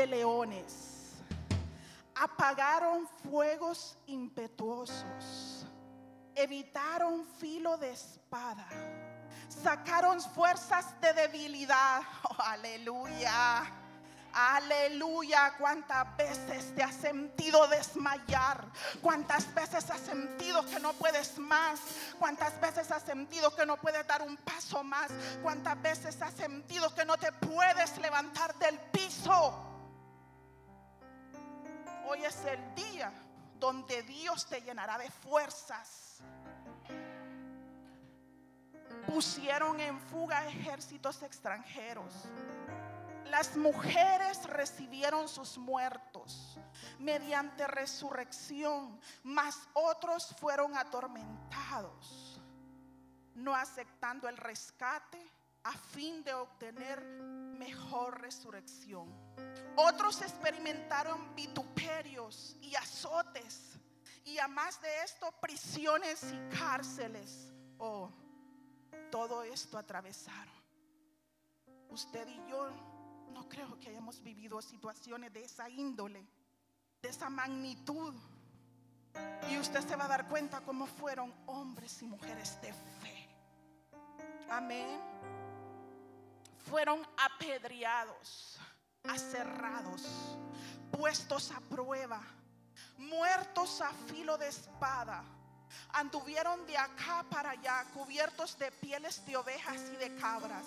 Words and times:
de 0.00 0.06
leones, 0.06 1.12
apagaron 2.14 3.06
fuegos 3.22 3.98
impetuosos, 4.06 5.66
evitaron 6.34 7.26
filo 7.38 7.76
de 7.76 7.90
espada, 7.90 8.66
sacaron 9.62 10.18
fuerzas 10.22 10.98
de 11.02 11.12
debilidad. 11.12 12.00
Oh, 12.30 12.42
aleluya. 12.42 13.76
Aleluya, 14.32 15.54
cuántas 15.58 16.16
veces 16.16 16.72
te 16.76 16.84
has 16.84 16.94
sentido 16.94 17.66
desmayar, 17.66 18.64
cuántas 19.02 19.52
veces 19.52 19.90
has 19.90 20.00
sentido 20.00 20.64
que 20.64 20.78
no 20.78 20.92
puedes 20.92 21.36
más, 21.36 21.80
cuántas 22.16 22.58
veces 22.60 22.92
has 22.92 23.02
sentido 23.02 23.52
que 23.56 23.66
no 23.66 23.76
puedes 23.76 24.06
dar 24.06 24.22
un 24.22 24.36
paso 24.36 24.84
más, 24.84 25.10
cuántas 25.42 25.82
veces 25.82 26.22
has 26.22 26.32
sentido 26.34 26.94
que 26.94 27.04
no 27.04 27.16
te 27.16 27.32
puedes 27.32 27.98
levantar 27.98 28.56
del 28.60 28.78
piso. 28.92 29.69
Hoy 32.10 32.24
es 32.24 32.44
el 32.44 32.74
día 32.74 33.12
donde 33.60 34.02
Dios 34.02 34.46
te 34.48 34.60
llenará 34.60 34.98
de 34.98 35.08
fuerzas. 35.08 36.18
Pusieron 39.06 39.78
en 39.80 39.96
fuga 40.00 40.44
ejércitos 40.48 41.22
extranjeros 41.22 42.12
las 43.30 43.56
mujeres 43.56 44.44
recibieron 44.46 45.28
sus 45.28 45.56
muertos 45.56 46.58
mediante 46.98 47.64
resurrección, 47.68 49.00
mas 49.22 49.56
otros 49.72 50.34
fueron 50.40 50.76
atormentados, 50.76 52.40
no 53.36 53.54
aceptando 53.54 54.28
el 54.28 54.36
rescate 54.36 55.24
a 55.62 55.72
fin 55.72 56.24
de 56.24 56.34
obtener 56.34 57.04
mejor 57.04 58.20
resurrección. 58.20 59.08
Otros 59.76 60.20
experimentaron 60.22 61.34
vituperios 61.34 62.56
y 62.60 62.74
azotes 62.74 63.78
y 64.24 64.38
a 64.38 64.46
más 64.46 64.80
de 64.80 64.88
esto 65.02 65.32
prisiones 65.40 66.22
y 66.32 66.56
cárceles. 66.56 67.52
Oh, 67.78 68.10
todo 69.10 69.42
esto 69.42 69.78
atravesaron. 69.78 70.54
Usted 71.88 72.28
y 72.28 72.50
yo 72.50 72.70
no 73.32 73.48
creo 73.48 73.78
que 73.78 73.88
hayamos 73.88 74.22
vivido 74.22 74.60
situaciones 74.62 75.32
de 75.32 75.44
esa 75.44 75.68
índole, 75.68 76.24
de 77.02 77.08
esa 77.08 77.28
magnitud. 77.30 78.14
Y 79.50 79.58
usted 79.58 79.80
se 79.80 79.96
va 79.96 80.04
a 80.04 80.08
dar 80.08 80.28
cuenta 80.28 80.60
cómo 80.60 80.86
fueron 80.86 81.34
hombres 81.46 82.00
y 82.02 82.06
mujeres 82.06 82.60
de 82.60 82.72
fe. 82.72 83.28
Amén. 84.48 85.00
Fueron 86.58 87.04
apedreados, 87.16 88.60
aserrados, 89.04 90.02
puestos 90.90 91.50
a 91.50 91.60
prueba, 91.60 92.20
muertos 92.98 93.80
a 93.80 93.92
filo 94.06 94.36
de 94.38 94.48
espada. 94.48 95.22
Anduvieron 95.92 96.66
de 96.66 96.76
acá 96.76 97.24
para 97.30 97.50
allá, 97.50 97.84
cubiertos 97.94 98.58
de 98.58 98.70
pieles 98.72 99.24
de 99.26 99.36
ovejas 99.36 99.80
y 99.92 99.96
de 99.96 100.14
cabras, 100.16 100.64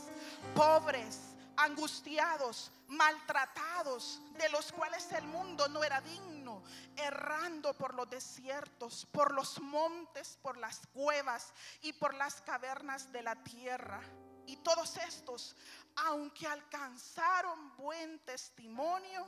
pobres 0.56 1.34
angustiados, 1.58 2.72
maltratados, 2.88 4.22
de 4.38 4.50
los 4.50 4.72
cuales 4.72 5.12
el 5.12 5.26
mundo 5.26 5.68
no 5.70 5.84
era 5.84 6.02
digno, 6.02 6.64
errando 6.96 7.74
por 7.74 7.94
los 7.94 8.10
desiertos, 8.10 9.08
por 9.12 9.34
los 9.34 9.60
montes, 9.62 10.38
por 10.42 10.58
las 10.58 10.82
cuevas 10.94 11.54
y 11.82 11.94
por 11.94 12.14
las 12.14 12.42
cavernas 12.42 13.12
de 13.12 13.22
la 13.22 13.36
tierra. 13.44 14.02
Y 14.46 14.58
todos 14.58 14.98
estos, 14.98 15.56
aunque 15.96 16.48
alcanzaron 16.48 17.76
buen 17.78 18.20
testimonio 18.20 19.26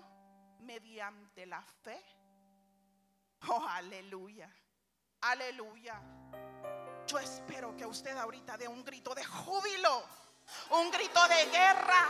mediante 0.59 1.45
la 1.45 1.61
fe, 1.61 2.03
oh 3.48 3.65
aleluya, 3.70 4.49
aleluya. 5.21 6.02
Yo 7.08 7.20
espero 7.20 7.75
que 7.75 7.86
usted 7.86 8.17
ahorita 8.17 8.58
dé 8.58 8.67
un 8.67 8.83
grito 8.83 9.14
de 9.14 9.23
júbilo 9.23 10.04
un 10.70 10.92
grito 10.92 11.20
de 11.27 11.45
guerra. 11.45 12.09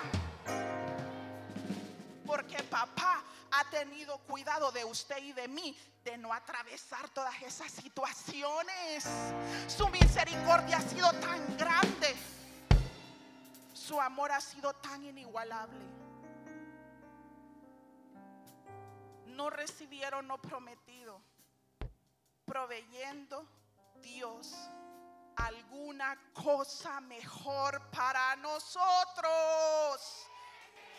Porque 2.25 2.61
papá 2.63 3.23
ha 3.51 3.69
tenido 3.69 4.17
cuidado 4.19 4.71
de 4.71 4.83
usted 4.83 5.17
y 5.17 5.31
de 5.33 5.47
mí 5.47 5.77
de 6.03 6.17
no 6.17 6.33
atravesar 6.33 7.07
todas 7.09 7.41
esas 7.41 7.71
situaciones. 7.71 9.05
Su 9.67 9.87
misericordia 9.89 10.77
ha 10.77 10.81
sido 10.81 11.11
tan 11.13 11.57
grande. 11.57 12.15
Su 13.85 14.01
amor 14.01 14.31
ha 14.31 14.41
sido 14.41 14.73
tan 14.73 15.03
inigualable. 15.03 15.85
No 19.27 19.51
recibieron 19.51 20.27
lo 20.27 20.41
prometido, 20.41 21.21
proveyendo 22.45 23.47
Dios 23.97 24.55
alguna 25.35 26.17
cosa 26.33 26.99
mejor 27.01 27.79
para 27.91 28.35
nosotros. 28.37 28.81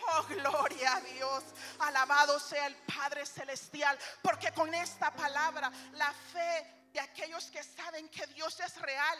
Oh, 0.08 0.22
gloria 0.28 0.94
a 0.94 1.00
Dios. 1.00 1.42
Alabado 1.80 2.38
sea 2.38 2.68
el 2.68 2.76
Padre 2.76 3.26
Celestial. 3.26 3.98
Porque 4.22 4.52
con 4.52 4.72
esta 4.72 5.10
palabra, 5.10 5.72
la 5.94 6.12
fe 6.12 6.86
de 6.92 7.00
aquellos 7.00 7.50
que 7.50 7.64
saben 7.64 8.08
que 8.10 8.28
Dios 8.28 8.60
es 8.60 8.80
real. 8.80 9.18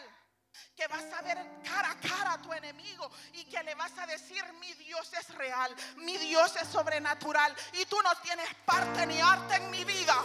Que 0.75 0.87
vas 0.87 1.05
a 1.13 1.21
ver 1.21 1.37
cara 1.63 1.91
a 1.91 1.99
cara 1.99 2.33
a 2.33 2.41
tu 2.41 2.51
enemigo 2.53 3.09
y 3.33 3.45
que 3.45 3.61
le 3.63 3.75
vas 3.75 3.97
a 3.97 4.05
decir, 4.05 4.43
mi 4.59 4.73
Dios 4.73 5.11
es 5.13 5.33
real, 5.35 5.75
mi 5.97 6.17
Dios 6.17 6.55
es 6.55 6.67
sobrenatural 6.67 7.55
y 7.73 7.85
tú 7.85 7.97
no 8.03 8.09
tienes 8.21 8.47
parte 8.65 9.05
ni 9.05 9.19
arte 9.19 9.55
en 9.55 9.69
mi 9.71 9.83
vida. 9.83 10.23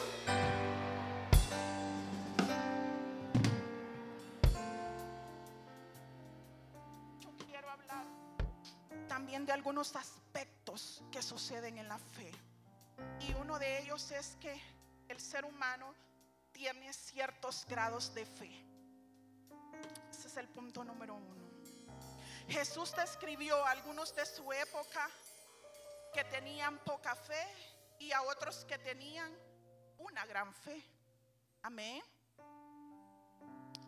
también 9.12 9.44
de 9.44 9.52
algunos 9.52 9.94
aspectos 9.94 11.02
que 11.12 11.22
suceden 11.22 11.78
en 11.78 11.86
la 11.86 11.98
fe. 11.98 12.32
Y 13.20 13.32
uno 13.34 13.58
de 13.58 13.80
ellos 13.80 14.10
es 14.10 14.36
que 14.40 14.60
el 15.08 15.20
ser 15.20 15.44
humano 15.44 15.94
tiene 16.50 16.92
ciertos 16.92 17.66
grados 17.68 18.14
de 18.14 18.26
fe. 18.26 18.71
Es 20.32 20.38
el 20.38 20.48
punto 20.48 20.82
número 20.82 21.14
uno. 21.14 21.44
Jesús 22.48 22.94
describió 22.96 23.54
a 23.66 23.72
algunos 23.72 24.14
de 24.14 24.24
su 24.24 24.50
época 24.50 25.10
que 26.14 26.24
tenían 26.24 26.78
poca 26.78 27.14
fe 27.14 27.46
y 27.98 28.12
a 28.12 28.22
otros 28.22 28.64
que 28.64 28.78
tenían 28.78 29.30
una 29.98 30.24
gran 30.24 30.54
fe. 30.54 30.82
Amén. 31.60 32.02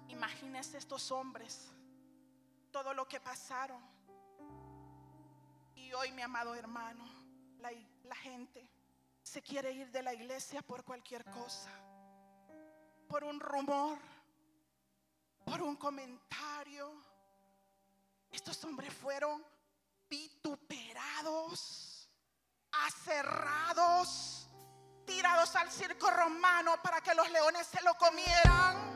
Imagínense 0.09 0.77
estos 0.77 1.11
hombres, 1.11 1.71
todo 2.71 2.93
lo 2.93 3.09
que 3.09 3.21
pasaron 3.21 3.83
hoy, 5.95 6.11
mi 6.13 6.23
amado 6.23 6.55
hermano, 6.55 7.05
la 7.61 8.17
gente 8.17 8.69
se 9.23 9.41
quiere 9.41 9.73
ir 9.73 9.91
de 9.91 10.03
la 10.03 10.13
iglesia 10.13 10.61
por 10.61 10.85
cualquier 10.85 11.25
cosa, 11.25 11.71
por 13.09 13.25
un 13.25 13.41
rumor, 13.41 13.99
por 15.45 15.63
un 15.63 15.77
comentario. 15.77 16.93
Estos 18.31 18.63
hombres 18.65 18.93
fueron 18.93 19.45
vituperados, 20.09 22.09
aserrados, 22.73 24.49
tirados 25.07 25.55
al 25.57 25.71
circo 25.71 26.11
romano 26.11 26.75
para 26.83 27.01
que 27.01 27.15
los 27.15 27.31
leones 27.31 27.67
se 27.67 27.83
lo 27.83 27.95
comieran. 27.95 28.95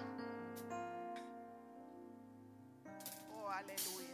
Oh, 3.34 3.48
aleluya 3.48 4.08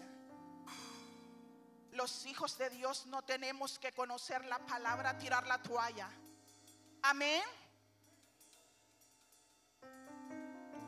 los 1.95 2.27
hijos 2.27 2.59
de 2.59 2.71
Dios 2.71 3.07
no 3.07 3.23
tenemos 3.23 3.79
que 3.79 3.93
conocer 3.93 4.45
la 4.47 4.59
palabra, 4.59 5.17
tirar 5.17 5.47
la 5.47 5.63
toalla. 5.63 6.11
Amén. 7.03 7.43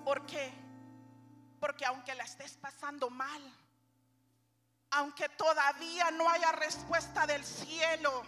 ¿Por 0.04 0.26
qué? 0.26 0.65
Porque 1.66 1.84
aunque 1.84 2.14
la 2.14 2.22
estés 2.22 2.56
pasando 2.58 3.10
mal, 3.10 3.42
aunque 4.92 5.28
todavía 5.30 6.12
no 6.12 6.30
haya 6.30 6.52
respuesta 6.52 7.26
del 7.26 7.44
cielo, 7.44 8.22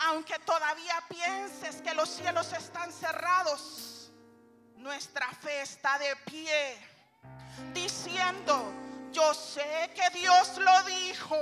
aunque 0.00 0.38
todavía 0.40 1.02
pienses 1.08 1.80
que 1.80 1.94
los 1.94 2.10
cielos 2.10 2.52
están 2.52 2.92
cerrados, 2.92 4.12
nuestra 4.76 5.26
fe 5.28 5.62
está 5.62 5.98
de 5.98 6.14
pie, 6.26 6.76
diciendo, 7.72 8.70
yo 9.12 9.32
sé 9.32 9.90
que 9.94 10.10
Dios 10.18 10.58
lo 10.58 10.82
dijo. 10.82 11.38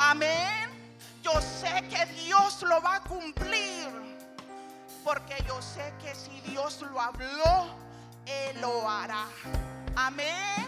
Amén. 0.00 0.98
Yo 1.22 1.32
sé 1.40 1.82
que 1.88 2.04
Dios 2.12 2.60
lo 2.60 2.82
va 2.82 2.96
a 2.96 3.00
cumplir. 3.04 3.88
Porque 5.02 5.42
yo 5.48 5.62
sé 5.62 5.94
que 6.02 6.14
si 6.14 6.42
Dios 6.42 6.82
lo 6.82 7.00
habló, 7.00 7.74
Él 8.26 8.60
lo 8.60 8.86
hará. 8.86 9.28
Amén. 9.96 10.66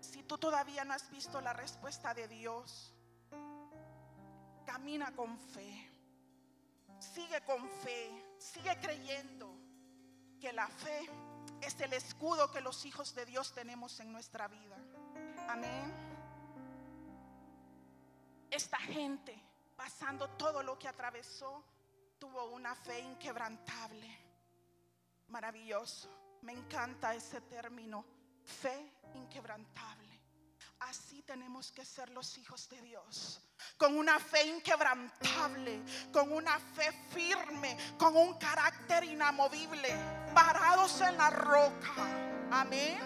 Si 0.00 0.22
tú 0.22 0.38
todavía 0.38 0.84
no 0.84 0.94
has 0.94 1.10
visto 1.10 1.40
la 1.40 1.52
respuesta 1.52 2.14
de 2.14 2.26
Dios, 2.28 2.94
camina 4.64 5.14
con 5.14 5.38
fe. 5.38 5.90
Sigue 6.98 7.42
con 7.42 7.68
fe, 7.68 8.36
sigue 8.38 8.76
creyendo 8.80 9.54
que 10.40 10.52
la 10.52 10.66
fe 10.68 11.10
es 11.60 11.78
el 11.80 11.92
escudo 11.92 12.50
que 12.50 12.60
los 12.60 12.86
hijos 12.86 13.14
de 13.14 13.26
Dios 13.26 13.52
tenemos 13.52 14.00
en 14.00 14.10
nuestra 14.12 14.48
vida. 14.48 14.76
Amén. 15.48 15.92
Esta 18.50 18.78
gente, 18.78 19.38
pasando 19.76 20.30
todo 20.30 20.62
lo 20.62 20.78
que 20.78 20.88
atravesó, 20.88 21.62
tuvo 22.18 22.46
una 22.46 22.74
fe 22.74 23.00
inquebrantable. 23.00 24.27
Maravilloso. 25.28 26.08
Me 26.42 26.52
encanta 26.52 27.14
ese 27.14 27.40
término, 27.42 28.04
fe 28.44 28.92
inquebrantable. 29.14 30.08
Así 30.80 31.22
tenemos 31.22 31.72
que 31.72 31.84
ser 31.84 32.10
los 32.10 32.38
hijos 32.38 32.68
de 32.68 32.80
Dios. 32.82 33.40
Con 33.76 33.96
una 33.96 34.18
fe 34.20 34.46
inquebrantable, 34.46 35.82
con 36.12 36.32
una 36.32 36.58
fe 36.58 36.92
firme, 37.10 37.76
con 37.98 38.16
un 38.16 38.34
carácter 38.38 39.04
inamovible, 39.04 39.88
parados 40.32 41.00
en 41.00 41.16
la 41.16 41.30
roca. 41.30 41.94
Amén. 42.52 42.98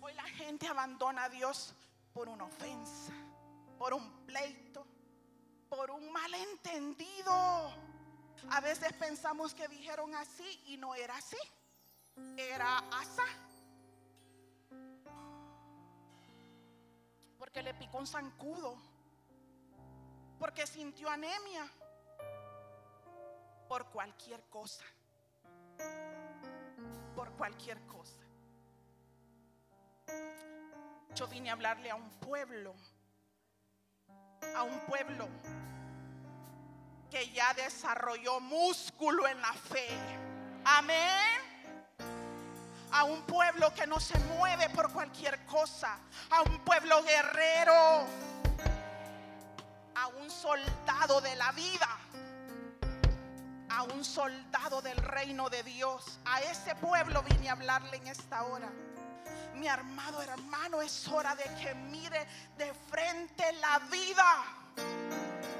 Hoy 0.00 0.14
la 0.14 0.24
gente 0.24 0.68
abandona 0.68 1.24
a 1.24 1.28
Dios 1.28 1.74
por 2.12 2.28
una 2.28 2.44
ofensa, 2.44 3.12
por 3.76 3.92
un 3.92 4.24
pleito, 4.24 4.86
por 5.68 5.90
un 5.90 6.12
malentendido. 6.12 7.93
A 8.54 8.60
veces 8.60 8.92
pensamos 8.94 9.52
que 9.54 9.68
dijeron 9.68 10.14
así 10.14 10.62
y 10.66 10.76
no 10.76 10.94
era 10.94 11.16
así. 11.16 11.36
Era 12.36 12.78
asa. 12.90 13.24
porque 17.54 17.62
le 17.62 17.74
picó 17.74 17.98
un 17.98 18.06
zancudo, 18.06 18.76
porque 20.40 20.66
sintió 20.66 21.08
anemia, 21.08 21.70
por 23.68 23.86
cualquier 23.90 24.42
cosa, 24.48 24.82
por 27.14 27.30
cualquier 27.34 27.78
cosa. 27.86 28.18
Yo 31.14 31.28
vine 31.28 31.50
a 31.50 31.52
hablarle 31.52 31.90
a 31.90 31.94
un 31.94 32.10
pueblo, 32.18 32.74
a 34.56 34.62
un 34.64 34.80
pueblo 34.86 35.28
que 37.14 37.30
ya 37.30 37.54
desarrolló 37.54 38.40
músculo 38.40 39.28
en 39.28 39.40
la 39.40 39.52
fe. 39.52 39.88
Amén 40.64 41.44
a 42.90 43.04
un 43.04 43.22
pueblo 43.22 43.72
que 43.72 43.86
no 43.86 44.00
se 44.00 44.18
mueve 44.36 44.68
por 44.70 44.92
cualquier 44.92 45.44
cosa, 45.46 45.96
a 46.30 46.42
un 46.42 46.58
pueblo 46.64 47.04
guerrero, 47.04 48.04
a 49.94 50.06
un 50.20 50.28
soldado 50.28 51.20
de 51.20 51.36
la 51.36 51.52
vida, 51.52 51.88
a 53.68 53.82
un 53.84 54.04
soldado 54.04 54.82
del 54.82 54.96
reino 54.96 55.48
de 55.50 55.62
Dios. 55.62 56.18
A 56.24 56.40
ese 56.40 56.74
pueblo 56.76 57.22
vine 57.22 57.48
a 57.48 57.52
hablarle 57.52 57.96
en 57.96 58.08
esta 58.08 58.42
hora. 58.42 58.70
Mi 59.54 59.68
armado 59.68 60.20
hermano, 60.20 60.82
es 60.82 61.06
hora 61.06 61.36
de 61.36 61.44
que 61.60 61.74
mire 61.74 62.26
de 62.58 62.74
frente 62.74 63.52
la 63.54 63.78
vida, 63.90 64.63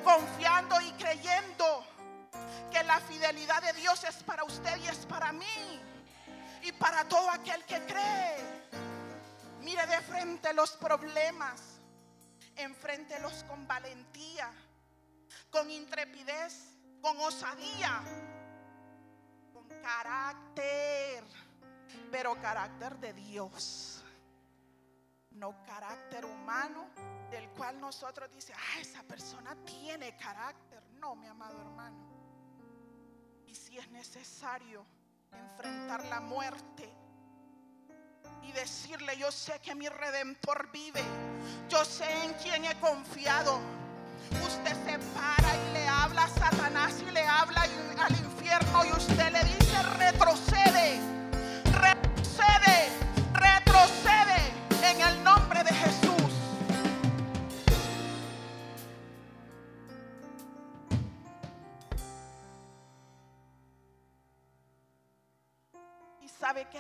confiando 0.05 0.81
y 0.81 0.93
creyendo 0.93 1.85
que 2.71 2.83
la 2.85 3.01
fidelidad 3.01 3.63
de 3.63 3.73
Dios 3.75 4.05
es 4.05 4.23
para 4.23 4.45
usted 4.45 4.77
y 4.83 4.89
es 4.89 5.07
para 5.07 5.33
mí 5.33 5.81
y 6.63 6.73
para 6.73 7.05
todo 7.09 7.31
aquel 7.31 7.65
que 7.65 7.81
cree. 7.87 8.65
Mire 9.61 9.87
de 9.87 10.01
frente 10.03 10.53
los 10.53 10.73
problemas, 10.73 11.81
enfréntelos 12.57 13.45
con 13.45 13.67
valentía, 13.67 14.51
con 15.51 15.71
intrepidez, 15.71 16.77
con 17.01 17.19
osadía, 17.21 18.03
con 19.53 19.69
carácter, 19.81 21.25
pero 22.11 22.41
carácter 22.41 22.97
de 22.99 23.13
Dios, 23.13 24.03
no 25.31 25.55
carácter 25.65 26.25
humano 26.25 26.87
del 27.35 27.49
cual 27.51 27.81
nosotros 27.81 28.31
dice, 28.31 28.53
ah, 28.55 28.81
esa 28.81 29.03
persona 29.03 29.57
tiene 29.65 30.17
carácter. 30.17 30.81
No, 31.01 31.17
mi 31.17 31.27
amado 31.27 31.61
hermano. 31.61 31.97
Y 33.49 33.55
si 33.57 33.77
es 33.77 33.89
necesario, 33.91 34.87
enfrentar 35.33 36.05
la 36.07 36.21
muerte 36.21 36.89
y 38.43 38.53
decirle, 38.53 39.17
yo 39.19 39.33
sé 39.33 39.59
que 39.61 39.75
mi 39.75 39.89
redentor 39.89 40.71
vive, 40.71 41.03
yo 41.69 41.85
sé 41.85 42.09
en 42.25 42.35
quién 42.35 42.65
he 42.67 42.79
confiado. 42.79 43.59
Usted 44.47 44.73
se 44.85 44.99
para 45.13 45.57
y 45.57 45.73
le 45.73 45.89
habla 45.89 46.25
a 46.25 46.29
Satanás 46.29 47.03
y 47.03 47.11
le 47.11 47.27
habla 47.27 47.63
al 47.99 48.13
infierno 48.13 48.85
y 48.85 48.93
usted 48.93 49.33
le 49.33 49.43
dice, 49.43 49.83
retrocede, 49.99 51.01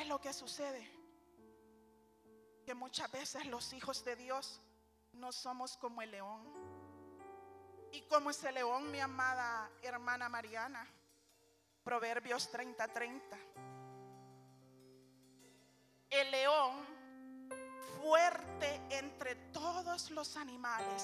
¿Sabe 0.05 0.09
qué 0.09 0.09
es 0.09 0.09
lo 0.09 0.21
que 0.21 0.33
sucede? 0.35 0.91
Que 2.67 2.75
muchas 2.75 3.11
veces 3.11 3.47
los 3.47 3.73
hijos 3.73 4.05
de 4.05 4.17
Dios 4.17 4.61
no 5.15 5.33
somos 5.33 5.79
como 5.79 6.03
el 6.03 6.11
león. 6.11 6.43
Y 7.91 8.03
como 8.03 8.29
ese 8.31 8.53
león, 8.53 8.91
mi 8.91 9.01
amada 9.01 9.71
hermana 9.83 10.29
Mariana, 10.29 10.87
Proverbios 11.83 12.51
30:30. 12.53 12.93
30. 12.93 13.39
El 16.11 16.31
león 16.31 16.87
fuerte 18.03 18.83
entre 18.91 19.37
todos 19.53 20.11
los 20.11 20.37
animales, 20.37 21.03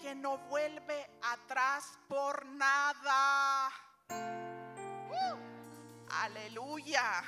que 0.00 0.12
no 0.14 0.38
vuelve 0.38 1.08
atrás 1.22 1.98
por 2.08 2.44
nada. 2.46 3.70
Aleluya. 6.10 7.22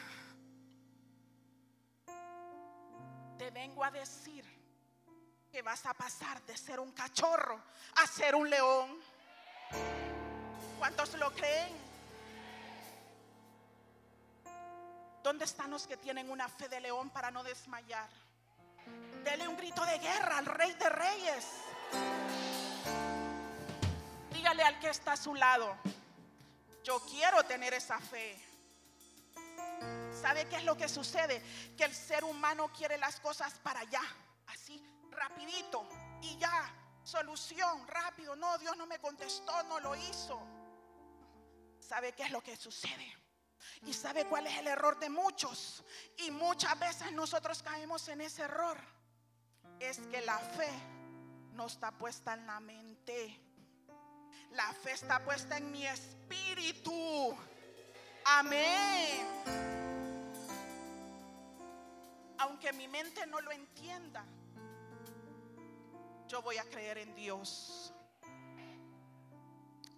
Te 3.40 3.50
vengo 3.50 3.82
a 3.82 3.90
decir 3.90 4.44
que 5.50 5.62
vas 5.62 5.86
a 5.86 5.94
pasar 5.94 6.42
de 6.42 6.54
ser 6.58 6.78
un 6.78 6.92
cachorro 6.92 7.58
a 7.96 8.06
ser 8.06 8.34
un 8.34 8.50
león. 8.50 9.00
¿Cuántos 10.78 11.14
lo 11.14 11.32
creen? 11.32 11.74
¿Dónde 15.22 15.46
están 15.46 15.70
los 15.70 15.86
que 15.86 15.96
tienen 15.96 16.30
una 16.30 16.50
fe 16.50 16.68
de 16.68 16.82
león 16.82 17.08
para 17.08 17.30
no 17.30 17.42
desmayar? 17.42 18.10
Dele 19.24 19.48
un 19.48 19.56
grito 19.56 19.86
de 19.86 19.98
guerra 20.00 20.36
al 20.36 20.44
rey 20.44 20.74
de 20.74 20.90
reyes. 20.90 21.46
Dígale 24.34 24.64
al 24.64 24.78
que 24.80 24.90
está 24.90 25.12
a 25.12 25.16
su 25.16 25.34
lado, 25.34 25.78
yo 26.84 27.00
quiero 27.06 27.42
tener 27.44 27.72
esa 27.72 27.98
fe. 28.00 28.49
¿Sabe 30.20 30.46
qué 30.48 30.56
es 30.56 30.64
lo 30.64 30.76
que 30.76 30.88
sucede? 30.88 31.42
Que 31.76 31.84
el 31.84 31.94
ser 31.94 32.24
humano 32.24 32.70
quiere 32.72 32.98
las 32.98 33.18
cosas 33.20 33.58
para 33.60 33.80
allá, 33.80 34.02
así, 34.48 34.82
rapidito 35.10 35.88
y 36.22 36.36
ya, 36.36 36.74
solución, 37.02 37.86
rápido. 37.88 38.36
No, 38.36 38.58
Dios 38.58 38.76
no 38.76 38.86
me 38.86 38.98
contestó, 38.98 39.62
no 39.64 39.80
lo 39.80 39.96
hizo. 39.96 40.40
¿Sabe 41.78 42.12
qué 42.12 42.24
es 42.24 42.30
lo 42.30 42.42
que 42.42 42.56
sucede? 42.56 43.16
Y 43.86 43.94
sabe 43.94 44.26
cuál 44.26 44.46
es 44.46 44.58
el 44.58 44.66
error 44.66 44.98
de 44.98 45.08
muchos. 45.08 45.82
Y 46.18 46.30
muchas 46.30 46.78
veces 46.78 47.12
nosotros 47.12 47.62
caemos 47.62 48.06
en 48.08 48.20
ese 48.20 48.42
error. 48.42 48.78
Es 49.78 49.98
que 50.10 50.20
la 50.20 50.38
fe 50.38 50.70
no 51.52 51.66
está 51.66 51.90
puesta 51.92 52.34
en 52.34 52.46
la 52.46 52.60
mente. 52.60 53.40
La 54.50 54.72
fe 54.74 54.92
está 54.92 55.24
puesta 55.24 55.56
en 55.56 55.70
mi 55.70 55.86
espíritu. 55.86 57.34
Amén 58.26 59.89
aunque 62.40 62.72
mi 62.72 62.88
mente 62.88 63.26
no 63.26 63.40
lo 63.40 63.52
entienda, 63.52 64.24
yo 66.26 66.40
voy 66.40 66.56
a 66.56 66.64
creer 66.64 66.96
en 66.98 67.14
Dios. 67.14 67.92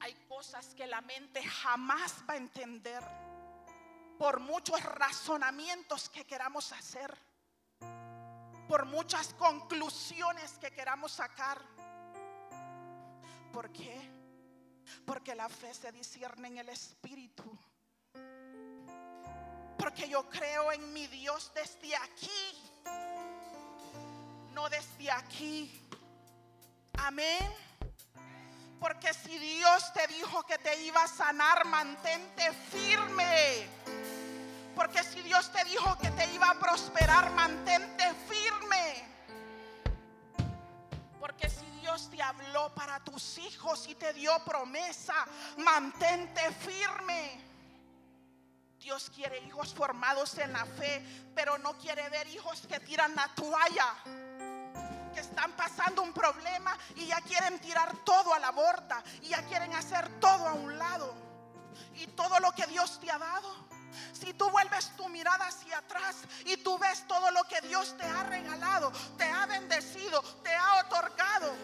Hay 0.01 0.15
cosas 0.29 0.75
que 0.75 0.87
la 0.89 1.01
mente 1.03 1.41
jamás 1.43 2.25
va 2.29 2.35
a 2.35 2.37
entender 2.37 3.03
por 4.19 4.41
muchos 4.41 4.83
razonamientos 4.83 6.09
que 6.09 6.25
queramos 6.27 6.73
hacer, 6.73 7.17
por 8.67 8.87
muchas 8.87 9.35
conclusiones 9.35 10.59
que 10.59 10.73
queramos 10.73 11.13
sacar. 11.13 11.63
¿Por 13.53 13.71
qué? 13.71 14.01
Porque 15.07 15.37
la 15.37 15.49
fe 15.49 15.73
se 15.73 15.93
discierne 15.93 16.49
en 16.49 16.59
el 16.59 16.69
espíritu 16.71 17.57
porque 19.83 20.09
yo 20.09 20.23
creo 20.31 20.71
en 20.71 20.93
mi 20.93 21.09
Dios 21.09 21.51
desde 21.57 21.97
aquí. 21.97 22.73
No 24.53 24.69
desde 24.69 25.11
aquí. 25.11 25.91
Amén. 26.99 27.53
Porque 28.79 29.13
si 29.13 29.37
Dios 29.39 29.93
te 29.93 30.07
dijo 30.07 30.45
que 30.45 30.57
te 30.59 30.85
iba 30.85 31.03
a 31.03 31.09
sanar, 31.09 31.65
mantente 31.65 32.53
firme. 32.71 33.67
Porque 34.77 35.03
si 35.03 35.21
Dios 35.23 35.51
te 35.51 35.65
dijo 35.65 35.99
que 35.99 36.13
te 36.13 36.33
iba 36.33 36.51
a 36.51 36.55
prosperar, 36.61 37.33
mantente 37.33 38.05
firme. 38.29 39.05
Porque 41.19 41.51
si 41.51 41.67
Dios 41.81 42.09
te 42.09 42.23
habló 42.23 42.73
para 42.73 43.01
tus 43.01 43.37
hijos 43.39 43.89
y 43.89 43.97
te 43.97 44.13
dio 44.13 44.33
promesa, 44.45 45.27
mantente 45.57 46.53
firme. 46.53 47.52
Dios 48.83 49.13
quiere 49.15 49.39
hijos 49.45 49.73
formados 49.73 50.37
en 50.39 50.53
la 50.53 50.67
fe, 50.67 51.05
pero 51.37 51.57
no 51.59 51.79
quiere 51.79 52.09
ver 52.09 52.27
hijos 52.27 52.67
que 52.67 52.81
tiran 52.81 53.15
la 53.15 53.29
toalla 53.29 53.95
que 55.15 55.21
están 55.21 55.53
pasando 55.53 56.03
un 56.03 56.13
problema 56.13 56.77
y 56.97 57.07
ya 57.07 57.21
quieren 57.21 57.61
tirar 57.61 57.97
todo 57.99 58.35
a 58.35 58.41
la 58.41 58.51
borda 58.51 59.05
y 59.21 59.29
ya 59.29 59.43
quieren 59.47 59.73
hacer 59.75 60.09
todo 60.19 60.49
a 60.49 60.55
un 60.55 60.77
lado. 60.79 61.15
Y 61.95 62.09
todo 62.09 62.41
lo 62.41 62.51
que 62.53 62.67
Dios 62.67 62.99
te 62.99 63.09
ha 63.11 63.19
dado, 63.19 63.55
si 64.13 64.35
tú 64.35 64.51
vuelves 64.51 64.97
tu 64.97 65.09
mirada 65.09 65.47
hacia 65.47 65.79
atrás 65.79 66.17
y 66.45 66.57
tú 66.57 66.77
ves 66.79 67.07
todo 67.07 67.31
lo 67.31 67.45
que 67.45 67.61
Dios 67.61 67.97
te 67.97 68.05
ha 68.05 68.25
regalado, 68.25 68.91
te 69.17 69.25
ha 69.25 69.47
bendecido, 69.47 70.23
te 70.43 70.55
ha 70.57 70.81
otorgado, 70.81 71.55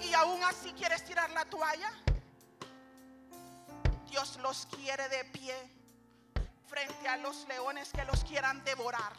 y 0.00 0.14
aún 0.14 0.42
así 0.44 0.72
quieres 0.72 1.04
tirar 1.04 1.30
la 1.30 1.44
toalla, 1.44 1.90
Dios 4.08 4.36
los 4.36 4.66
quiere 4.66 5.08
de 5.08 5.24
pie 5.26 5.73
frente 6.74 7.06
a 7.06 7.16
los 7.18 7.46
leones 7.46 7.88
que 7.92 8.04
los 8.04 8.24
quieran 8.24 8.64
devorar. 8.64 9.12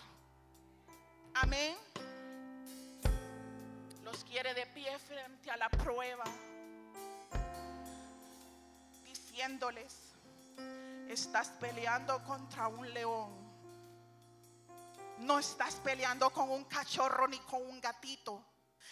Amén 1.36 1.76
los 4.04 4.24
quiere 4.26 4.54
de 4.54 4.66
pie 4.68 5.00
frente 5.00 5.50
a 5.50 5.58
la 5.58 5.68
prueba, 5.70 6.26
diciéndoles, 9.04 10.14
estás 11.10 11.48
peleando 11.60 12.24
contra 12.24 12.68
un 12.68 12.94
león. 12.94 13.34
No 15.20 15.40
estás 15.40 15.76
peleando 15.76 16.30
con 16.30 16.52
un 16.52 16.66
cachorro 16.66 17.28
ni 17.28 17.40
con 17.40 17.62
un 17.62 17.80
gatito. 17.82 18.44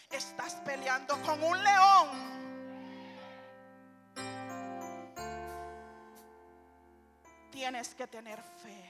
Estás 0.09 0.55
peleando 0.65 1.21
con 1.21 1.43
un 1.43 1.63
león. 1.63 2.52
Tienes 7.53 7.95
que 7.95 8.07
tener 8.07 8.41
fe. 8.41 8.81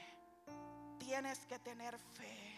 Tienes 0.98 1.38
que 1.46 1.58
tener 1.58 1.96
fe. 1.98 2.54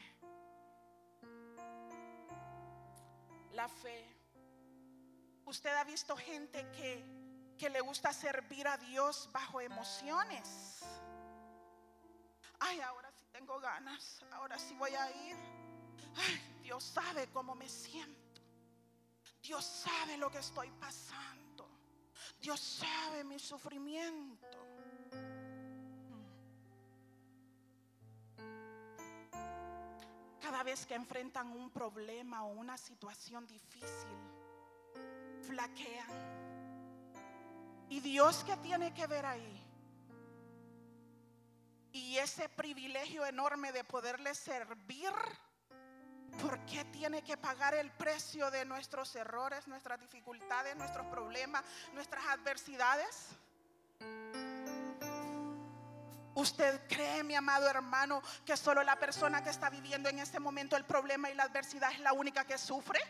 la 3.56 3.68
fe. 3.68 4.06
Usted 5.46 5.75
ha 5.75 5.84
visto 5.84 6.16
gente 6.16 6.70
que, 6.72 7.02
que 7.58 7.70
le 7.70 7.80
gusta 7.80 8.12
servir 8.12 8.68
a 8.68 8.76
Dios 8.76 9.28
bajo 9.32 9.60
emociones. 9.60 10.80
Ay, 12.60 12.80
ahora 12.80 13.10
sí 13.12 13.25
tengo 13.32 13.58
ganas, 13.58 14.20
ahora 14.32 14.58
sí 14.58 14.75
voy 14.75 14.94
a 14.94 15.10
ir. 15.28 15.36
Ay, 16.16 16.60
Dios 16.62 16.84
sabe 16.84 17.28
cómo 17.28 17.54
me 17.54 17.68
siento. 17.68 18.42
Dios 19.42 19.64
sabe 19.64 20.16
lo 20.18 20.30
que 20.30 20.38
estoy 20.38 20.70
pasando. 20.72 21.68
Dios 22.40 22.60
sabe 22.60 23.25
mi 23.25 23.38
sufrimiento. 23.38 24.58
Cada 30.56 30.70
vez 30.70 30.86
que 30.86 30.94
enfrentan 30.94 31.52
un 31.52 31.70
problema 31.70 32.44
o 32.44 32.46
una 32.46 32.78
situación 32.78 33.46
difícil, 33.46 34.16
flaquean. 35.46 36.08
¿Y 37.90 38.00
Dios 38.00 38.42
qué 38.42 38.56
tiene 38.56 38.94
que 38.94 39.06
ver 39.06 39.26
ahí? 39.26 39.62
Y 41.92 42.16
ese 42.16 42.48
privilegio 42.48 43.26
enorme 43.26 43.70
de 43.70 43.84
poderle 43.84 44.34
servir, 44.34 45.12
¿por 46.40 46.58
qué 46.64 46.86
tiene 46.86 47.20
que 47.20 47.36
pagar 47.36 47.75
el 47.75 47.90
precio 47.90 48.50
de 48.50 48.64
nuestros 48.64 49.14
errores, 49.14 49.68
nuestras 49.68 50.00
dificultades, 50.00 50.75
nuestros 50.75 51.04
problemas, 51.08 51.64
nuestras 51.92 52.25
adversidades? 52.28 53.28
¿Usted 56.37 56.87
cree, 56.87 57.25
mi 57.25 57.35
amado 57.35 57.66
hermano, 57.66 58.23
que 58.45 58.59
solo 58.59 58.83
la 58.83 58.99
persona 58.99 59.43
que 59.43 59.49
está 59.49 59.71
viviendo 59.71 60.11
en 60.11 60.19
este 60.19 60.38
momento 60.38 60.76
el 60.76 60.85
problema 60.85 61.31
y 61.31 61.35
la 61.35 61.45
adversidad 61.45 61.90
es 61.93 62.00
la 62.00 62.12
única 62.12 62.45
que 62.45 62.59
sufre? 62.59 63.00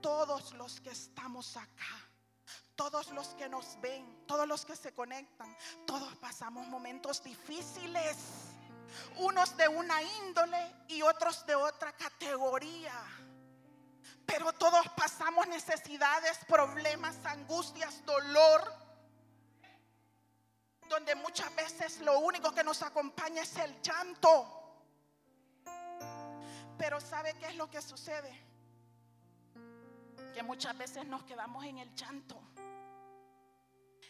Todos 0.00 0.54
los 0.54 0.80
que 0.80 0.88
estamos 0.88 1.58
acá, 1.58 2.08
todos 2.74 3.10
los 3.10 3.28
que 3.34 3.50
nos 3.50 3.78
ven, 3.82 4.24
todos 4.26 4.48
los 4.48 4.64
que 4.64 4.76
se 4.76 4.94
conectan, 4.94 5.54
todos 5.86 6.16
pasamos 6.16 6.66
momentos 6.68 7.22
difíciles. 7.22 8.16
Unos 9.16 9.54
de 9.58 9.68
una 9.68 10.02
índole 10.02 10.74
y 10.88 11.02
otros 11.02 11.44
de 11.44 11.54
otra 11.54 11.92
categoría. 11.92 12.94
Pero 14.24 14.54
todos 14.54 14.88
pasamos 14.96 15.46
necesidades, 15.48 16.38
problemas, 16.48 17.14
angustias, 17.26 18.02
dolor 18.06 18.85
donde 20.88 21.14
muchas 21.14 21.54
veces 21.54 22.00
lo 22.00 22.18
único 22.20 22.52
que 22.52 22.64
nos 22.64 22.82
acompaña 22.82 23.42
es 23.42 23.56
el 23.56 23.80
llanto. 23.82 24.56
Pero 26.78 27.00
¿sabe 27.00 27.34
qué 27.34 27.46
es 27.46 27.56
lo 27.56 27.70
que 27.70 27.80
sucede? 27.80 28.32
Que 30.34 30.42
muchas 30.42 30.76
veces 30.76 31.06
nos 31.06 31.24
quedamos 31.24 31.64
en 31.64 31.78
el 31.78 31.94
llanto. 31.94 32.40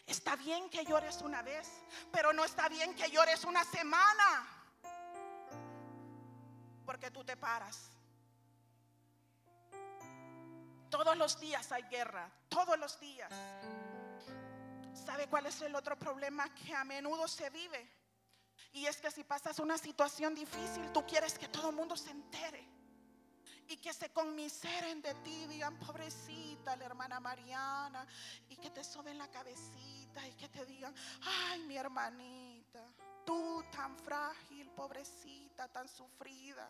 Está 0.05 0.35
bien 0.35 0.69
que 0.69 0.85
llores 0.85 1.21
una 1.21 1.41
vez, 1.41 1.69
pero 2.11 2.31
no 2.31 2.45
está 2.45 2.69
bien 2.69 2.95
que 2.95 3.09
llores 3.09 3.43
una 3.43 3.63
semana. 3.63 4.47
Porque 6.85 7.11
tú 7.11 7.23
te 7.23 7.35
paras. 7.35 7.91
Todos 10.89 11.17
los 11.17 11.39
días 11.39 11.71
hay 11.73 11.83
guerra, 11.83 12.31
todos 12.47 12.79
los 12.79 12.97
días. 12.99 13.31
¿Sabe 15.05 15.27
cuál 15.27 15.45
es 15.45 15.61
el 15.61 15.75
otro 15.75 15.97
problema 15.97 16.53
que 16.53 16.73
a 16.73 16.83
menudo 16.83 17.27
se 17.27 17.49
vive? 17.49 17.89
Y 18.73 18.85
es 18.85 18.97
que 18.97 19.11
si 19.11 19.23
pasas 19.23 19.59
una 19.59 19.77
situación 19.77 20.35
difícil, 20.35 20.91
tú 20.91 21.05
quieres 21.05 21.37
que 21.37 21.47
todo 21.47 21.69
el 21.69 21.75
mundo 21.75 21.95
se 21.95 22.11
entere. 22.11 22.67
Y 23.69 23.77
que 23.77 23.93
se 23.93 24.09
conmiseren 24.11 25.01
de 25.01 25.13
ti, 25.15 25.45
digan, 25.47 25.77
pobrecita, 25.77 26.75
la 26.75 26.85
hermana 26.85 27.19
Mariana. 27.19 28.07
Y 28.49 28.55
que 28.55 28.69
te 28.69 28.83
soben 28.83 29.17
la 29.17 29.29
cabecita 29.29 30.25
y 30.27 30.33
que 30.33 30.49
te 30.49 30.65
digan, 30.65 30.93
ay, 31.21 31.63
mi 31.63 31.75
hermanita, 31.77 32.81
tú 33.25 33.63
tan 33.71 33.97
frágil, 33.97 34.69
pobrecita, 34.71 35.67
tan 35.67 35.87
sufrida. 35.87 36.67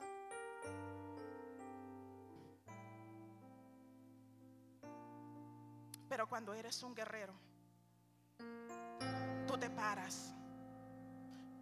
Pero 6.09 6.27
cuando 6.27 6.53
eres 6.53 6.81
un 6.83 6.95
guerrero, 6.95 7.46
tú 9.47 9.57
te 9.57 9.69
paras 9.69 10.33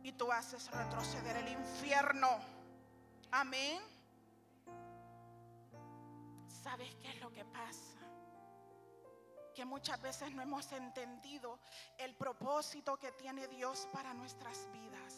y 0.04 0.12
tú 0.12 0.32
haces 0.32 0.70
retroceder 0.72 1.38
el 1.38 1.50
infierno. 1.50 2.28
Amén. 3.32 3.80
¿Sabes 6.48 6.94
qué 6.96 7.10
es 7.10 7.22
lo 7.22 7.32
que 7.32 7.46
pasa? 7.46 8.00
Que 9.54 9.64
muchas 9.66 10.02
veces 10.02 10.32
no 10.34 10.42
hemos 10.42 10.72
entendido 10.72 11.60
el 11.98 12.16
propósito 12.16 12.98
que 12.98 13.12
tiene 13.14 13.48
Dios 13.48 13.88
para 13.94 14.14
nuestras 14.14 14.70
vidas. 14.72 15.14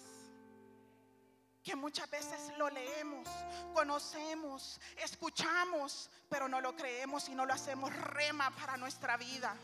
Que 1.64 1.76
muchas 1.76 2.10
veces 2.10 2.54
lo 2.58 2.70
leemos, 2.70 3.28
conocemos, 3.74 4.80
escuchamos, 4.98 6.10
pero 6.30 6.48
no 6.48 6.62
lo 6.62 6.76
creemos 6.76 7.28
y 7.30 7.36
no 7.36 7.46
lo 7.46 7.54
hacemos 7.54 7.94
rema 7.96 8.52
para 8.52 8.78
nuestra 8.78 9.18
vida. 9.18 9.56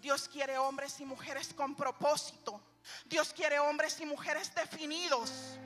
Dios 0.00 0.28
quiere 0.28 0.58
hombres 0.58 1.00
y 1.00 1.04
mujeres 1.04 1.52
con 1.54 1.74
propósito. 1.74 2.60
Dios 3.06 3.32
quiere 3.32 3.58
hombres 3.58 4.00
y 4.00 4.06
mujeres 4.06 4.54
definidos. 4.54 5.58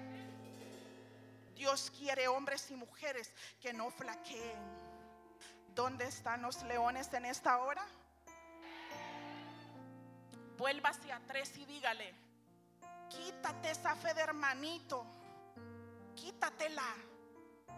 Dios 1.55 1.93
quiere 1.97 2.27
hombres 2.29 2.71
y 2.71 2.75
mujeres 2.75 3.33
que 3.61 3.73
no 3.73 3.91
flaqueen. 3.91 4.59
¿Dónde 5.75 6.07
están 6.07 6.43
los 6.43 6.63
leones 6.65 7.13
en 7.13 7.25
esta 7.25 7.59
hora? 7.59 7.87
Vuelva 10.59 10.91
hacia 10.91 11.17
atrás 11.17 11.57
y 11.57 11.65
dígale, 11.65 12.15
quítate 13.09 13.71
esa 13.71 13.95
fe 13.97 14.13
de 14.15 14.23
hermanito, 14.23 15.07
quítatela, 16.15 16.95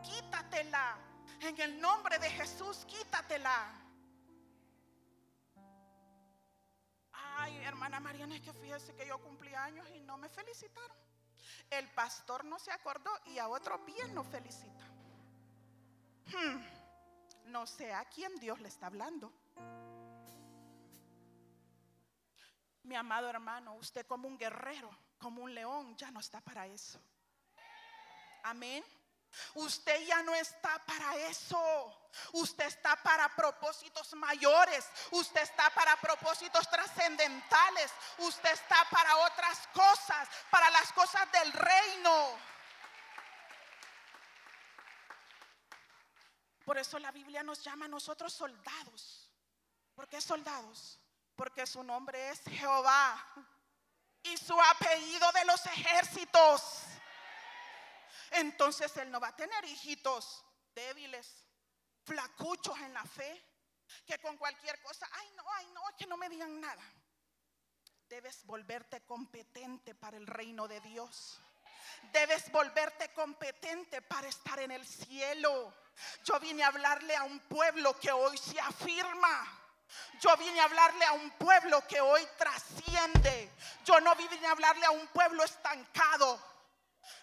quítatela. 0.03 0.97
En 1.41 1.61
el 1.61 1.81
nombre 1.81 2.19
de 2.19 2.31
Jesús, 2.31 2.85
quítatela. 2.87 3.84
Ay, 7.45 7.59
hermana 7.59 8.01
Mariana, 8.01 8.37
es 8.37 8.41
que 8.41 8.55
fíjese 8.55 8.95
que 8.95 9.07
yo 9.07 9.19
cumplí 9.19 9.55
años 9.55 9.87
y 9.95 10.01
no 10.01 10.17
me 10.17 10.31
felicitaron. 10.31 10.97
El 11.69 11.87
pastor 11.91 12.43
no 12.43 12.59
se 12.59 12.73
acordó 12.73 13.11
y 13.27 13.39
a 13.39 13.49
otro 13.49 13.79
bien 13.81 14.15
no 14.15 14.25
felicita. 14.25 14.85
Hmm. 16.33 16.65
no 17.53 17.67
sé 17.67 17.93
a 17.93 18.07
quién 18.07 18.35
Dios 18.37 18.59
le 18.61 18.69
está 18.69 18.87
hablando. 18.87 19.31
Mi 22.83 22.97
amado 22.97 23.29
hermano, 23.29 23.75
usted 23.75 24.07
como 24.07 24.27
un 24.27 24.39
guerrero, 24.39 24.89
como 25.19 25.43
un 25.43 25.55
león, 25.55 25.95
ya 25.99 26.11
no 26.11 26.21
está 26.21 26.41
para 26.41 26.67
eso. 26.67 26.99
Amén. 28.43 28.83
Usted 29.55 30.07
ya 30.07 30.23
no 30.23 30.35
está 30.35 30.79
para 30.85 31.17
eso. 31.29 32.01
Usted 32.33 32.67
está 32.67 32.97
para 33.03 33.35
propósitos 33.35 34.13
mayores. 34.15 34.87
Usted 35.11 35.43
está 35.43 35.71
para 35.71 35.97
propósitos 35.97 36.69
trascendentales. 36.71 37.93
Usted 38.19 38.53
está 38.53 38.87
para 38.91 39.17
otras 39.19 39.67
cosas, 39.73 40.29
para 40.51 40.71
las 40.71 40.93
cosas 40.93 41.31
del 41.33 41.53
reino. 41.53 42.39
Por 46.65 46.79
eso 46.79 46.99
la 46.99 47.11
Biblia 47.11 47.43
nos 47.43 47.63
llama 47.63 47.85
a 47.85 47.89
nosotros 47.89 48.33
soldados. 48.33 49.31
¿Por 49.95 50.09
qué 50.09 50.21
soldados? 50.21 50.99
Porque 51.37 51.67
su 51.67 51.83
nombre 51.83 52.31
es 52.31 52.41
Jehová 52.45 53.23
y 54.23 54.37
su 54.39 54.59
apellido 54.61 55.31
de 55.33 55.45
los 55.45 55.65
ejércitos. 55.67 56.63
Entonces 58.31 58.97
él 58.97 59.11
no 59.11 59.21
va 59.21 59.29
a 59.29 59.37
tener 59.37 59.65
hijitos 59.65 60.45
débiles, 60.75 61.47
flacuchos 62.05 62.79
en 62.81 62.93
la 62.93 63.05
fe, 63.05 63.45
que 64.07 64.19
con 64.19 64.37
cualquier 64.37 64.81
cosa, 64.83 65.09
ay 65.13 65.33
no, 65.37 65.45
ay 65.55 65.67
no, 65.73 65.83
que 65.97 66.07
no 66.07 66.17
me 66.17 66.29
digan 66.29 66.61
nada. 66.61 66.83
Debes 68.09 68.45
volverte 68.45 69.05
competente 69.05 69.95
para 69.95 70.17
el 70.17 70.27
reino 70.27 70.69
de 70.69 70.81
Dios. 70.81 71.41
Debes 72.13 72.51
volverte 72.51 73.13
competente 73.13 74.03
para 74.03 74.29
estar 74.29 74.59
en 74.61 74.71
el 74.71 74.87
cielo. 74.87 75.75
Yo 76.25 76.39
vine 76.41 76.63
a 76.63 76.69
hablarle 76.69 77.17
a 77.17 77.25
un 77.25 77.41
pueblo 77.41 77.99
que 77.99 78.13
hoy 78.13 78.37
se 78.37 78.59
afirma. 78.61 79.61
Yo 80.21 80.37
vine 80.37 80.61
a 80.61 80.65
hablarle 80.65 81.05
a 81.05 81.13
un 81.13 81.31
pueblo 81.33 81.87
que 81.87 82.01
hoy 82.01 82.27
trasciende. 82.37 83.51
Yo 83.85 84.01
no 84.01 84.15
vine 84.17 84.47
a 84.47 84.51
hablarle 84.51 84.87
a 84.87 84.91
un 84.91 85.07
pueblo 85.09 85.45
estancado. 85.45 86.54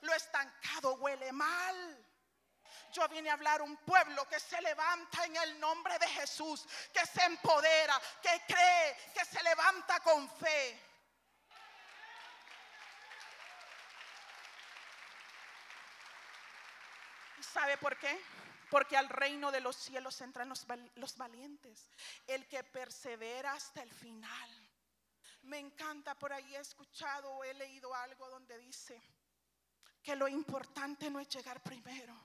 Lo 0.01 0.13
estancado 0.13 0.95
huele 0.95 1.31
mal. 1.31 2.07
Yo 2.91 3.07
vine 3.07 3.29
a 3.29 3.33
hablar 3.33 3.61
un 3.61 3.77
pueblo 3.77 4.27
que 4.27 4.39
se 4.39 4.61
levanta 4.61 5.25
en 5.25 5.35
el 5.37 5.59
nombre 5.59 5.97
de 5.97 6.07
Jesús, 6.07 6.67
que 6.93 7.05
se 7.05 7.23
empodera, 7.23 7.99
que 8.21 8.41
cree, 8.47 8.97
que 9.13 9.25
se 9.25 9.41
levanta 9.43 9.99
con 10.01 10.29
fe. 10.29 10.81
¿Y 17.39 17.43
sabe 17.43 17.77
por 17.77 17.97
qué? 17.97 18.21
Porque 18.69 18.97
al 18.97 19.09
reino 19.09 19.51
de 19.51 19.61
los 19.61 19.75
cielos 19.75 20.19
entran 20.21 20.49
los, 20.49 20.65
los 20.95 21.17
valientes, 21.17 21.89
el 22.27 22.47
que 22.47 22.63
persevera 22.63 23.53
hasta 23.53 23.81
el 23.81 23.91
final. 23.91 24.69
Me 25.43 25.59
encanta, 25.59 26.13
por 26.15 26.31
ahí 26.31 26.55
he 26.55 26.59
escuchado 26.59 27.31
o 27.31 27.43
he 27.43 27.53
leído 27.53 27.93
algo 27.95 28.29
donde 28.29 28.57
dice 28.59 29.01
que 30.01 30.15
lo 30.15 30.27
importante 30.27 31.09
no 31.09 31.19
es 31.19 31.29
llegar 31.29 31.61
primero, 31.61 32.15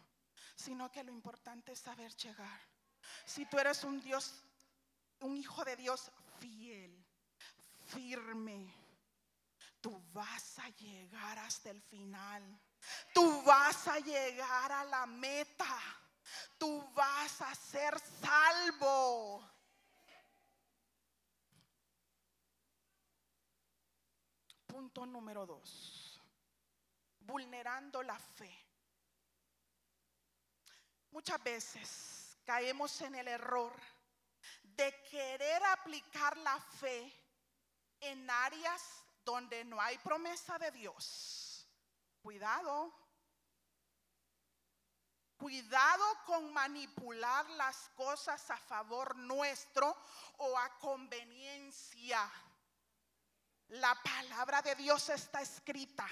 sino 0.55 0.91
que 0.91 1.05
lo 1.05 1.13
importante 1.13 1.73
es 1.73 1.79
saber 1.79 2.15
llegar. 2.17 2.61
Si 3.25 3.47
tú 3.47 3.59
eres 3.59 3.85
un 3.85 4.01
Dios, 4.01 4.43
un 5.21 5.37
hijo 5.37 5.65
de 5.65 5.77
Dios 5.77 6.11
fiel, 6.41 7.05
firme, 7.87 8.73
tú 9.81 10.03
vas 10.13 10.59
a 10.59 10.69
llegar 10.71 11.39
hasta 11.39 11.71
el 11.71 11.81
final. 11.83 12.43
Tú 13.13 13.43
vas 13.43 13.89
a 13.89 13.99
llegar 13.99 14.73
a 14.73 14.85
la 14.85 15.07
meta 15.07 15.67
tú 16.59 16.83
vas 16.95 17.41
a 17.41 17.55
ser 17.55 17.99
salvo. 17.99 19.45
Punto 24.67 25.07
número 25.07 25.47
dos, 25.47 26.06
vulnerando 27.27 28.03
la 28.03 28.19
fe. 28.19 28.53
Muchas 31.11 31.43
veces 31.43 32.39
caemos 32.45 33.01
en 33.01 33.15
el 33.15 33.29
error 33.29 33.73
de 34.63 35.03
querer 35.11 35.65
aplicar 35.65 36.37
la 36.39 36.59
fe 36.61 37.13
en 38.01 38.31
áreas 38.31 38.83
donde 39.25 39.65
no 39.65 39.81
hay 39.81 39.99
promesa 39.99 40.59
de 40.59 40.71
Dios. 40.71 41.67
Cuidado, 42.23 42.95
Cuidado 45.37 46.05
con 46.25 46.51
manipular 46.53 47.49
las 47.51 47.91
cosas 47.95 48.51
a 48.51 48.57
favor 48.57 49.15
nuestro 49.17 49.95
o 50.39 50.59
a 50.59 50.79
conveniencia. 50.79 52.19
La 53.69 53.95
palabra 54.03 54.63
de 54.63 54.75
Dios 54.77 55.11
está 55.11 55.43
escrita. 55.43 56.09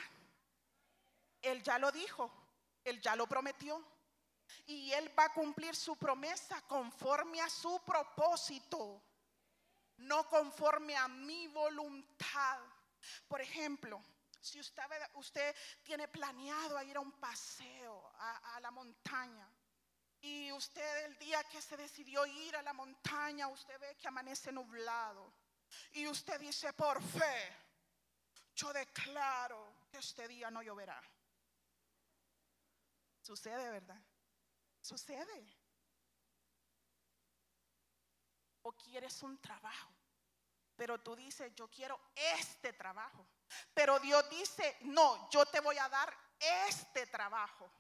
Él 1.44 1.62
ya 1.62 1.78
lo 1.78 1.90
dijo, 1.92 2.30
Él 2.84 3.00
ya 3.00 3.16
lo 3.16 3.26
prometió. 3.26 3.82
Y 4.66 4.92
Él 4.92 5.12
va 5.18 5.24
a 5.24 5.32
cumplir 5.32 5.74
su 5.74 5.96
promesa 5.96 6.60
conforme 6.62 7.40
a 7.40 7.48
su 7.48 7.82
propósito, 7.84 9.02
no 9.98 10.28
conforme 10.28 10.96
a 10.96 11.08
mi 11.08 11.48
voluntad. 11.48 12.58
Por 13.26 13.40
ejemplo, 13.40 14.02
si 14.40 14.60
usted, 14.60 14.82
usted 15.14 15.54
tiene 15.82 16.08
planeado 16.08 16.80
ir 16.82 16.96
a 16.96 17.00
un 17.00 17.12
paseo 17.12 18.12
a, 18.16 18.56
a 18.56 18.60
la 18.60 18.70
montaña 18.70 19.48
y 20.20 20.50
usted 20.52 21.04
el 21.04 21.18
día 21.18 21.42
que 21.44 21.60
se 21.60 21.76
decidió 21.76 22.24
ir 22.24 22.56
a 22.56 22.62
la 22.62 22.72
montaña, 22.72 23.48
usted 23.48 23.78
ve 23.78 23.96
que 23.96 24.08
amanece 24.08 24.52
nublado 24.52 25.32
y 25.92 26.06
usted 26.06 26.40
dice, 26.40 26.72
por 26.72 27.02
fe, 27.02 27.52
yo 28.54 28.72
declaro 28.72 29.86
que 29.90 29.98
este 29.98 30.26
día 30.28 30.50
no 30.50 30.62
lloverá. 30.62 31.00
Sucede, 33.24 33.70
¿verdad? 33.70 34.00
Sucede. 34.82 35.56
O 38.60 38.72
quieres 38.72 39.22
un 39.22 39.40
trabajo, 39.40 39.90
pero 40.76 41.00
tú 41.00 41.16
dices, 41.16 41.54
yo 41.54 41.70
quiero 41.70 41.98
este 42.14 42.74
trabajo. 42.74 43.26
Pero 43.72 43.98
Dios 43.98 44.28
dice, 44.28 44.76
no, 44.82 45.30
yo 45.30 45.46
te 45.46 45.60
voy 45.60 45.78
a 45.78 45.88
dar 45.88 46.14
este 46.68 47.06
trabajo. 47.06 47.70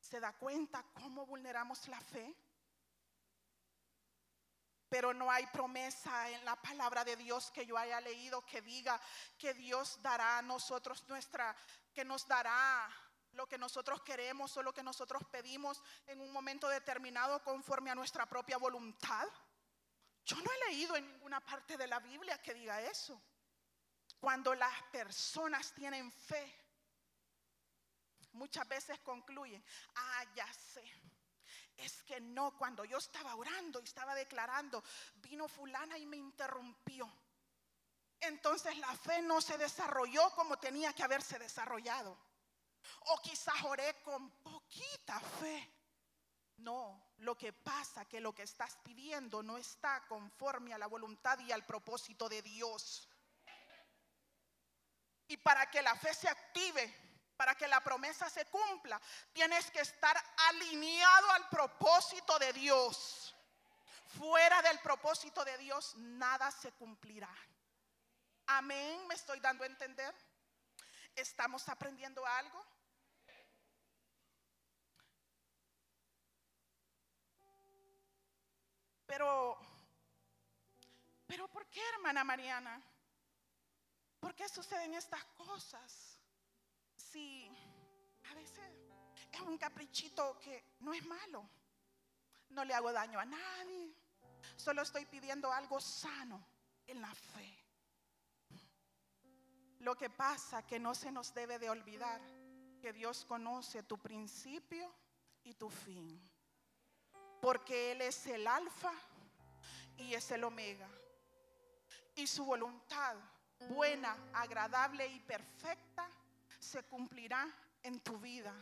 ¿Se 0.00 0.18
da 0.18 0.32
cuenta 0.32 0.82
cómo 0.94 1.26
vulneramos 1.26 1.86
la 1.88 2.00
fe? 2.00 2.34
Pero 4.94 5.12
no 5.12 5.28
hay 5.28 5.44
promesa 5.48 6.30
en 6.30 6.44
la 6.44 6.54
palabra 6.54 7.04
de 7.04 7.16
Dios 7.16 7.50
que 7.50 7.66
yo 7.66 7.76
haya 7.76 8.00
leído 8.00 8.46
que 8.46 8.62
diga 8.62 9.00
que 9.36 9.52
Dios 9.52 10.00
dará 10.00 10.38
a 10.38 10.42
nosotros 10.42 11.02
nuestra, 11.08 11.56
que 11.92 12.04
nos 12.04 12.28
dará 12.28 12.88
lo 13.32 13.48
que 13.48 13.58
nosotros 13.58 14.02
queremos 14.02 14.56
o 14.56 14.62
lo 14.62 14.72
que 14.72 14.84
nosotros 14.84 15.24
pedimos 15.32 15.82
en 16.06 16.20
un 16.20 16.32
momento 16.32 16.68
determinado 16.68 17.42
conforme 17.42 17.90
a 17.90 17.96
nuestra 17.96 18.24
propia 18.26 18.56
voluntad. 18.56 19.26
Yo 20.24 20.36
no 20.36 20.48
he 20.52 20.70
leído 20.70 20.94
en 20.94 21.08
ninguna 21.08 21.40
parte 21.40 21.76
de 21.76 21.88
la 21.88 21.98
Biblia 21.98 22.40
que 22.40 22.54
diga 22.54 22.80
eso. 22.80 23.20
Cuando 24.20 24.54
las 24.54 24.80
personas 24.92 25.74
tienen 25.74 26.12
fe, 26.12 26.56
muchas 28.30 28.68
veces 28.68 29.00
concluyen, 29.00 29.64
ah, 29.96 30.24
ya 30.36 30.46
sé. 30.52 30.84
Es 31.76 32.02
que 32.02 32.20
no, 32.20 32.56
cuando 32.56 32.84
yo 32.84 32.98
estaba 32.98 33.34
orando 33.34 33.80
y 33.80 33.84
estaba 33.84 34.14
declarando, 34.14 34.82
vino 35.16 35.48
fulana 35.48 35.98
y 35.98 36.06
me 36.06 36.16
interrumpió. 36.16 37.10
Entonces 38.20 38.76
la 38.78 38.94
fe 38.96 39.22
no 39.22 39.40
se 39.40 39.58
desarrolló 39.58 40.30
como 40.30 40.58
tenía 40.58 40.92
que 40.92 41.02
haberse 41.02 41.38
desarrollado. 41.38 42.16
O 43.06 43.20
quizás 43.22 43.62
oré 43.64 44.02
con 44.02 44.30
poquita 44.42 45.20
fe. 45.20 45.70
No, 46.58 47.12
lo 47.18 47.36
que 47.36 47.52
pasa 47.52 48.04
que 48.04 48.20
lo 48.20 48.34
que 48.34 48.44
estás 48.44 48.76
pidiendo 48.82 49.42
no 49.42 49.58
está 49.58 50.06
conforme 50.06 50.72
a 50.72 50.78
la 50.78 50.86
voluntad 50.86 51.38
y 51.40 51.50
al 51.50 51.66
propósito 51.66 52.28
de 52.28 52.42
Dios. 52.42 53.08
Y 55.26 55.36
para 55.38 55.70
que 55.70 55.82
la 55.82 55.96
fe 55.96 56.14
se 56.14 56.28
active, 56.28 57.03
para 57.36 57.54
que 57.54 57.68
la 57.68 57.80
promesa 57.80 58.28
se 58.30 58.44
cumpla, 58.46 59.00
tienes 59.32 59.70
que 59.70 59.80
estar 59.80 60.16
alineado 60.48 61.30
al 61.32 61.48
propósito 61.48 62.38
de 62.38 62.52
Dios. 62.52 63.34
Fuera 64.18 64.62
del 64.62 64.78
propósito 64.80 65.44
de 65.44 65.58
Dios, 65.58 65.94
nada 65.96 66.50
se 66.50 66.72
cumplirá. 66.72 67.34
Amén, 68.46 69.06
me 69.08 69.14
estoy 69.14 69.40
dando 69.40 69.64
a 69.64 69.66
entender. 69.66 70.14
¿Estamos 71.14 71.68
aprendiendo 71.68 72.24
algo? 72.26 72.64
Pero, 79.06 79.58
pero 81.26 81.48
¿por 81.48 81.66
qué, 81.68 81.80
hermana 81.90 82.24
Mariana? 82.24 82.82
¿Por 84.18 84.34
qué 84.34 84.48
suceden 84.48 84.94
estas 84.94 85.24
cosas? 85.36 86.13
Si 87.14 87.48
a 88.28 88.34
veces 88.34 88.72
es 89.30 89.40
un 89.42 89.56
caprichito 89.56 90.36
que 90.40 90.64
no 90.80 90.92
es 90.92 91.06
malo. 91.06 91.48
No 92.50 92.64
le 92.64 92.74
hago 92.74 92.92
daño 92.92 93.20
a 93.20 93.24
nadie. 93.24 93.94
Solo 94.56 94.82
estoy 94.82 95.06
pidiendo 95.06 95.52
algo 95.52 95.80
sano 95.80 96.44
en 96.88 97.00
la 97.00 97.14
fe. 97.14 97.56
Lo 99.78 99.94
que 99.94 100.10
pasa 100.10 100.66
que 100.66 100.80
no 100.80 100.92
se 100.92 101.12
nos 101.12 101.32
debe 101.32 101.60
de 101.60 101.70
olvidar 101.70 102.20
que 102.80 102.92
Dios 102.92 103.24
conoce 103.24 103.84
tu 103.84 103.96
principio 103.96 104.92
y 105.44 105.54
tu 105.54 105.70
fin. 105.70 106.20
Porque 107.40 107.92
Él 107.92 108.00
es 108.00 108.26
el 108.26 108.44
alfa 108.44 108.92
y 109.98 110.14
es 110.14 110.32
el 110.32 110.42
omega. 110.42 110.88
Y 112.16 112.26
su 112.26 112.44
voluntad 112.44 113.14
buena, 113.68 114.16
agradable 114.32 115.06
y 115.06 115.20
perfecta 115.20 116.10
se 116.74 116.82
cumplirá 116.82 117.46
en 117.84 118.00
tu 118.00 118.18
vida. 118.18 118.52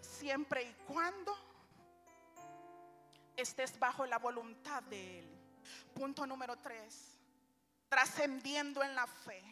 Siempre 0.00 0.62
y 0.62 0.72
cuando 0.86 1.36
estés 3.36 3.78
bajo 3.78 4.06
la 4.06 4.18
voluntad 4.18 4.82
de 4.84 5.18
Él. 5.18 5.38
Punto 5.94 6.26
número 6.26 6.56
tres, 6.56 7.18
trascendiendo 7.90 8.82
en 8.82 8.94
la 8.94 9.06
fe. 9.06 9.42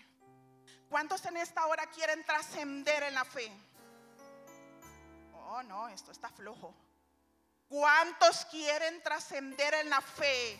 ¿Cuántos 0.88 1.22
en 1.26 1.36
esta 1.36 1.66
hora 1.66 1.84
quieren 1.90 2.24
trascender 2.24 3.02
en 3.02 3.12
la 3.12 3.26
fe? 3.26 3.52
Oh, 5.34 5.62
no, 5.64 5.88
esto 5.88 6.10
está 6.10 6.30
flojo. 6.30 6.74
¿Cuántos 7.68 8.46
quieren 8.46 9.02
trascender 9.02 9.74
en 9.74 9.90
la 9.90 10.00
fe? 10.00 10.58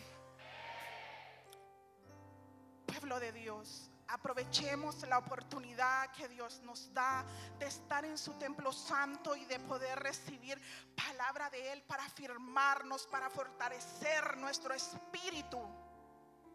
Pueblo 2.85 3.19
de 3.19 3.31
Dios, 3.31 3.89
aprovechemos 4.09 5.07
la 5.07 5.19
oportunidad 5.19 6.11
que 6.11 6.27
Dios 6.27 6.61
nos 6.63 6.93
da 6.93 7.25
de 7.57 7.67
estar 7.67 8.03
en 8.05 8.17
su 8.17 8.33
templo 8.33 8.71
santo 8.71 9.35
y 9.35 9.45
de 9.45 9.59
poder 9.59 9.99
recibir 9.99 10.59
palabra 10.95 11.49
de 11.49 11.71
Él 11.71 11.83
para 11.83 12.05
afirmarnos, 12.05 13.05
para 13.07 13.29
fortalecer 13.29 14.37
nuestro 14.37 14.73
espíritu 14.73 15.59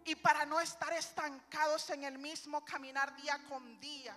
y 0.04 0.16
para 0.16 0.44
no 0.44 0.60
estar 0.60 0.92
estancados 0.92 1.88
en 1.90 2.04
el 2.04 2.18
mismo 2.18 2.64
caminar 2.64 3.14
día 3.16 3.38
con 3.48 3.78
día. 3.80 4.16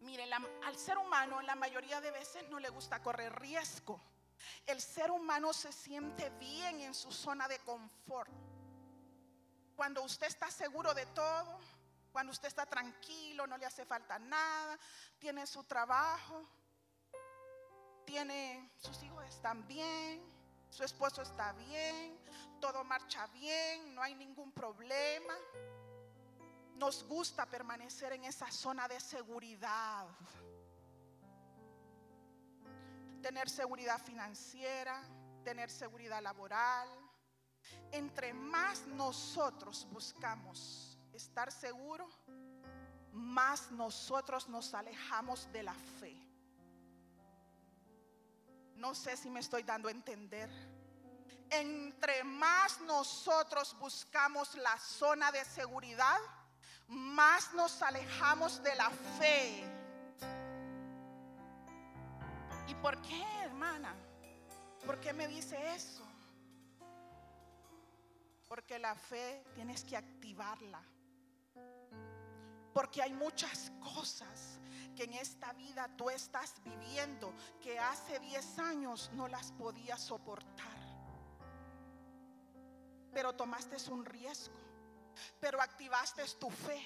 Mire, 0.00 0.30
al 0.32 0.76
ser 0.76 0.96
humano 0.96 1.42
la 1.42 1.54
mayoría 1.54 2.00
de 2.00 2.10
veces 2.10 2.48
no 2.48 2.58
le 2.58 2.70
gusta 2.70 3.02
correr 3.02 3.38
riesgo. 3.38 4.00
El 4.64 4.80
ser 4.80 5.10
humano 5.10 5.52
se 5.52 5.72
siente 5.72 6.30
bien 6.38 6.80
en 6.80 6.94
su 6.94 7.12
zona 7.12 7.46
de 7.48 7.58
confort. 7.58 8.32
Cuando 9.80 10.02
usted 10.02 10.26
está 10.26 10.50
seguro 10.50 10.92
de 10.92 11.06
todo, 11.06 11.58
cuando 12.12 12.32
usted 12.32 12.48
está 12.48 12.66
tranquilo, 12.66 13.46
no 13.46 13.56
le 13.56 13.64
hace 13.64 13.86
falta 13.86 14.18
nada, 14.18 14.78
tiene 15.18 15.46
su 15.46 15.64
trabajo, 15.64 16.46
tiene 18.04 18.72
sus 18.76 19.02
hijos 19.02 19.24
están 19.24 19.66
bien, 19.66 20.22
su 20.68 20.84
esposo 20.84 21.22
está 21.22 21.54
bien, 21.54 22.14
todo 22.60 22.84
marcha 22.84 23.26
bien, 23.28 23.94
no 23.94 24.02
hay 24.02 24.14
ningún 24.14 24.52
problema. 24.52 25.32
Nos 26.74 27.02
gusta 27.04 27.46
permanecer 27.46 28.12
en 28.12 28.24
esa 28.24 28.50
zona 28.52 28.86
de 28.86 29.00
seguridad. 29.00 30.06
Tener 33.22 33.48
seguridad 33.48 33.98
financiera, 33.98 35.02
tener 35.42 35.70
seguridad 35.70 36.20
laboral. 36.20 36.99
Entre 37.92 38.32
más 38.32 38.86
nosotros 38.86 39.86
buscamos 39.90 40.98
estar 41.12 41.50
seguros, 41.50 42.14
más 43.12 43.70
nosotros 43.72 44.48
nos 44.48 44.72
alejamos 44.74 45.50
de 45.52 45.62
la 45.62 45.74
fe. 45.74 46.16
No 48.76 48.94
sé 48.94 49.16
si 49.16 49.28
me 49.28 49.40
estoy 49.40 49.62
dando 49.62 49.88
a 49.88 49.92
entender. 49.92 50.48
Entre 51.50 52.22
más 52.24 52.80
nosotros 52.82 53.76
buscamos 53.78 54.54
la 54.54 54.78
zona 54.78 55.32
de 55.32 55.44
seguridad, 55.44 56.18
más 56.86 57.52
nos 57.54 57.82
alejamos 57.82 58.62
de 58.62 58.74
la 58.76 58.90
fe. 59.18 59.64
¿Y 62.68 62.74
por 62.76 63.00
qué, 63.02 63.22
hermana? 63.42 63.94
¿Por 64.86 65.00
qué 65.00 65.12
me 65.12 65.26
dice 65.28 65.56
eso? 65.74 66.09
Porque 68.50 68.78
la 68.78 68.94
fe 68.94 69.44
tienes 69.54 69.84
que 69.84 69.96
activarla. 69.96 70.82
Porque 72.74 73.00
hay 73.00 73.14
muchas 73.14 73.72
cosas 73.94 74.58
que 74.94 75.04
en 75.04 75.14
esta 75.14 75.52
vida 75.52 75.88
tú 75.96 76.10
estás 76.10 76.60
viviendo 76.62 77.32
que 77.62 77.78
hace 77.78 78.18
10 78.18 78.58
años 78.58 79.10
no 79.14 79.28
las 79.28 79.52
podías 79.52 80.02
soportar. 80.02 80.78
Pero 83.14 83.34
tomaste 83.34 83.76
un 83.90 84.04
riesgo 84.04 84.60
pero 85.38 85.60
activaste 85.60 86.24
tu 86.38 86.50
fe. 86.50 86.84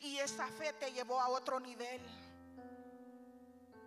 Y 0.00 0.18
esa 0.18 0.46
fe 0.48 0.72
te 0.74 0.92
llevó 0.92 1.20
a 1.20 1.28
otro 1.28 1.60
nivel. 1.60 2.00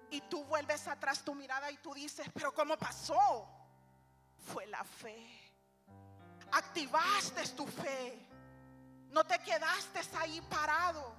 Y 0.09 0.21
tú 0.21 0.43
vuelves 0.45 0.87
atrás 0.87 1.23
tu 1.23 1.35
mirada 1.35 1.69
y 1.71 1.77
tú 1.77 1.93
dices, 1.93 2.27
pero 2.33 2.53
¿cómo 2.53 2.77
pasó? 2.77 3.47
Fue 4.37 4.65
la 4.67 4.83
fe. 4.83 5.46
Activaste 6.51 7.47
tu 7.49 7.65
fe. 7.65 8.27
No 9.11 9.23
te 9.23 9.39
quedaste 9.39 10.01
ahí 10.17 10.41
parado. 10.41 11.15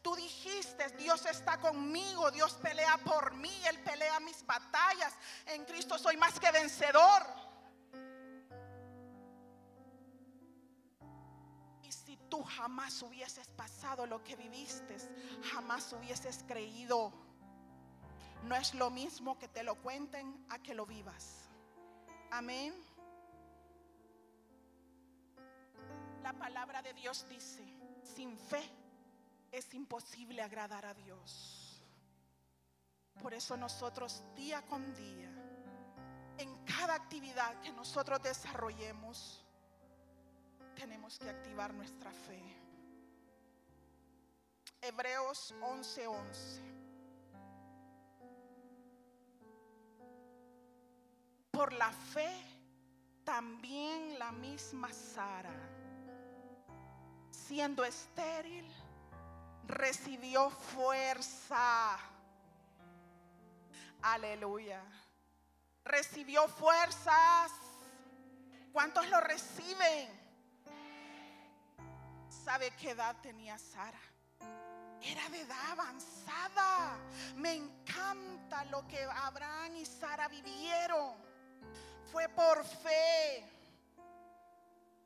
Tú 0.00 0.14
dijiste, 0.16 0.88
Dios 0.96 1.26
está 1.26 1.58
conmigo, 1.58 2.30
Dios 2.30 2.54
pelea 2.54 2.96
por 2.98 3.34
mí, 3.34 3.52
Él 3.66 3.78
pelea 3.80 4.20
mis 4.20 4.44
batallas. 4.46 5.12
En 5.46 5.64
Cristo 5.64 5.98
soy 5.98 6.16
más 6.16 6.38
que 6.40 6.50
vencedor. 6.50 7.46
tú 12.28 12.42
jamás 12.42 13.02
hubieses 13.02 13.48
pasado 13.48 14.06
lo 14.06 14.22
que 14.22 14.36
viviste, 14.36 14.96
jamás 15.52 15.92
hubieses 15.92 16.44
creído. 16.46 17.12
No 18.44 18.54
es 18.54 18.74
lo 18.74 18.90
mismo 18.90 19.38
que 19.38 19.48
te 19.48 19.62
lo 19.62 19.76
cuenten 19.76 20.44
a 20.50 20.58
que 20.58 20.74
lo 20.74 20.86
vivas. 20.86 21.48
Amén. 22.30 22.74
La 26.26 26.32
palabra 26.32 26.82
de 26.82 26.92
Dios 26.92 27.24
dice, 27.28 27.64
sin 28.02 28.36
fe 28.36 28.68
es 29.52 29.72
imposible 29.74 30.42
agradar 30.42 30.84
a 30.84 30.92
Dios. 30.92 31.80
Por 33.22 33.32
eso 33.32 33.56
nosotros 33.56 34.24
día 34.34 34.60
con 34.62 34.92
día, 34.96 35.30
en 36.36 36.64
cada 36.64 36.96
actividad 36.96 37.60
que 37.60 37.70
nosotros 37.70 38.20
desarrollemos, 38.24 39.46
tenemos 40.74 41.16
que 41.16 41.30
activar 41.30 41.72
nuestra 41.72 42.10
fe. 42.10 42.42
Hebreos 44.80 45.54
11:11. 45.60 46.60
Por 51.52 51.72
la 51.72 51.92
fe, 51.92 52.32
también 53.22 54.18
la 54.18 54.32
misma 54.32 54.92
Sara, 54.92 55.75
siendo 57.46 57.84
estéril, 57.84 58.66
recibió 59.66 60.50
fuerza. 60.50 61.98
Aleluya. 64.02 64.82
Recibió 65.84 66.48
fuerzas. 66.48 67.52
¿Cuántos 68.72 69.08
lo 69.08 69.20
reciben? 69.20 70.26
¿Sabe 72.28 72.70
qué 72.72 72.90
edad 72.90 73.16
tenía 73.22 73.58
Sara? 73.58 74.00
Era 75.00 75.28
de 75.28 75.40
edad 75.40 75.70
avanzada. 75.70 76.98
Me 77.36 77.54
encanta 77.54 78.64
lo 78.66 78.86
que 78.88 79.02
Abraham 79.04 79.76
y 79.76 79.86
Sara 79.86 80.28
vivieron. 80.28 81.14
Fue 82.10 82.28
por 82.28 82.64
fe. 82.64 83.55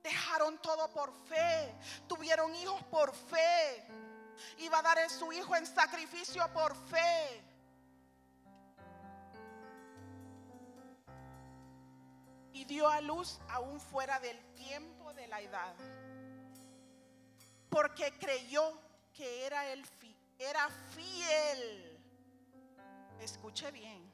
Dejaron 0.02 0.58
todo 0.62 0.88
por 0.90 1.12
fe. 1.26 1.74
Tuvieron 2.08 2.54
hijos 2.54 2.82
por 2.84 3.14
fe. 3.14 3.86
Iba 4.58 4.78
a 4.78 4.82
dar 4.82 4.98
a 4.98 5.08
su 5.08 5.32
hijo 5.32 5.54
en 5.56 5.66
sacrificio 5.66 6.50
por 6.52 6.74
fe. 6.74 7.44
Y 12.52 12.64
dio 12.64 12.88
a 12.88 13.00
luz 13.00 13.38
aún 13.48 13.80
fuera 13.80 14.18
del 14.20 14.38
tiempo 14.54 15.12
de 15.14 15.26
la 15.28 15.40
edad 15.40 15.74
porque 17.70 18.12
creyó 18.18 18.78
que 19.14 19.46
era, 19.46 19.72
el 19.72 19.84
era 20.38 20.68
fiel. 20.94 21.98
Escuche 23.20 23.70
bien. 23.70 24.12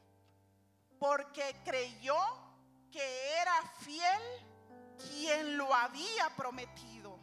Porque 0.98 1.56
creyó 1.64 2.16
que 2.92 3.40
era 3.40 3.62
fiel 3.80 4.22
quien 4.96 5.56
lo 5.56 5.72
había 5.74 6.28
prometido. 6.36 7.18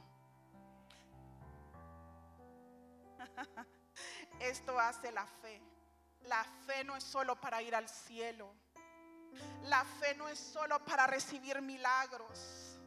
Esto 4.40 4.80
hace 4.80 5.12
la 5.12 5.26
fe. 5.26 5.62
La 6.24 6.44
fe 6.66 6.84
no 6.84 6.96
es 6.96 7.04
solo 7.04 7.40
para 7.40 7.62
ir 7.62 7.76
al 7.76 7.90
cielo. 7.90 8.54
La 9.64 9.84
fe 9.84 10.16
no 10.16 10.28
es 10.28 10.40
solo 10.40 10.84
para 10.86 11.08
recibir 11.08 11.62
milagros. 11.62 12.78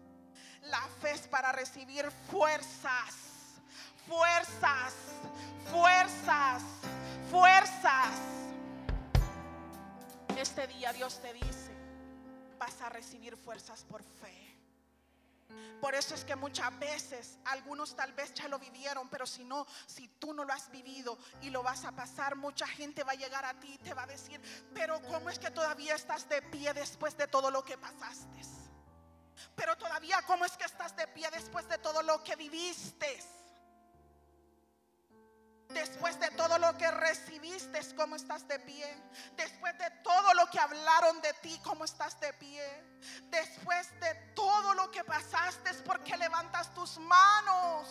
La 0.63 0.81
fe 1.01 1.13
es 1.13 1.29
para 1.29 1.53
recibir 1.53 2.11
fuerzas, 2.31 3.15
fuerzas, 4.07 4.95
fuerzas, 5.71 6.63
fuerzas. 7.31 8.11
Este 10.37 10.67
día 10.67 10.93
Dios 10.93 11.21
te 11.21 11.33
dice, 11.33 11.73
vas 12.59 12.81
a 12.83 12.89
recibir 12.89 13.37
fuerzas 13.37 13.85
por 13.85 14.03
fe. 14.03 14.46
Por 15.81 15.95
eso 15.95 16.15
es 16.15 16.25
que 16.25 16.37
muchas 16.37 16.77
veces, 16.79 17.39
algunos 17.45 17.95
tal 17.95 18.13
vez 18.13 18.33
ya 18.35 18.49
lo 18.49 18.59
vivieron, 18.59 19.09
pero 19.09 19.27
si 19.27 19.45
no, 19.45 19.67
si 19.87 20.09
tú 20.09 20.33
no 20.33 20.45
lo 20.45 20.53
has 20.53 20.71
vivido 20.71 21.19
y 21.43 21.51
lo 21.51 21.63
vas 21.63 21.85
a 21.85 21.93
pasar, 21.93 22.35
mucha 22.37 22.67
gente 22.67 23.05
va 23.05 23.13
a 23.13 23.17
llegar 23.17 23.45
a 23.45 23.59
ti 23.61 23.75
y 23.75 23.79
te 23.79 23.95
va 23.95 24.05
a 24.05 24.07
decir, 24.07 24.41
pero 24.75 25.01
¿cómo 25.03 25.31
es 25.31 25.39
que 25.39 25.51
todavía 25.51 25.95
estás 25.95 26.29
de 26.29 26.43
pie 26.43 26.73
después 26.73 27.17
de 27.17 27.29
todo 27.29 27.51
lo 27.51 27.65
que 27.65 27.77
pasaste? 27.77 28.41
Pero 29.55 29.77
todavía, 29.77 30.23
¿cómo 30.27 30.45
es 30.45 30.57
que 30.57 30.65
estás 30.65 30.97
de 30.97 31.07
pie 31.09 31.31
después 31.31 31.69
de 31.69 31.79
todo 31.79 32.03
lo 32.03 32.23
que 32.25 32.37
viviste? 32.37 33.19
Después 35.69 36.19
de 36.21 36.31
todo 36.31 36.59
lo 36.59 36.77
que 36.77 36.91
recibiste, 36.91 37.81
¿cómo 37.97 38.17
estás 38.17 38.47
de 38.47 38.59
pie? 38.61 38.87
Después 39.37 39.77
de 39.79 39.91
todo 40.03 40.35
lo 40.35 40.47
que 40.47 40.59
hablaron 40.59 41.21
de 41.21 41.33
ti, 41.35 41.61
¿cómo 41.63 41.85
estás 41.85 42.19
de 42.21 42.33
pie? 42.35 42.63
Después 43.31 43.89
de 44.01 44.15
todo 44.35 44.75
lo 44.75 44.91
que 44.91 45.03
pasaste, 45.05 45.75
¿por 45.85 46.03
qué 46.03 46.17
levantas 46.17 46.73
tus 46.73 46.99
manos? 46.99 47.89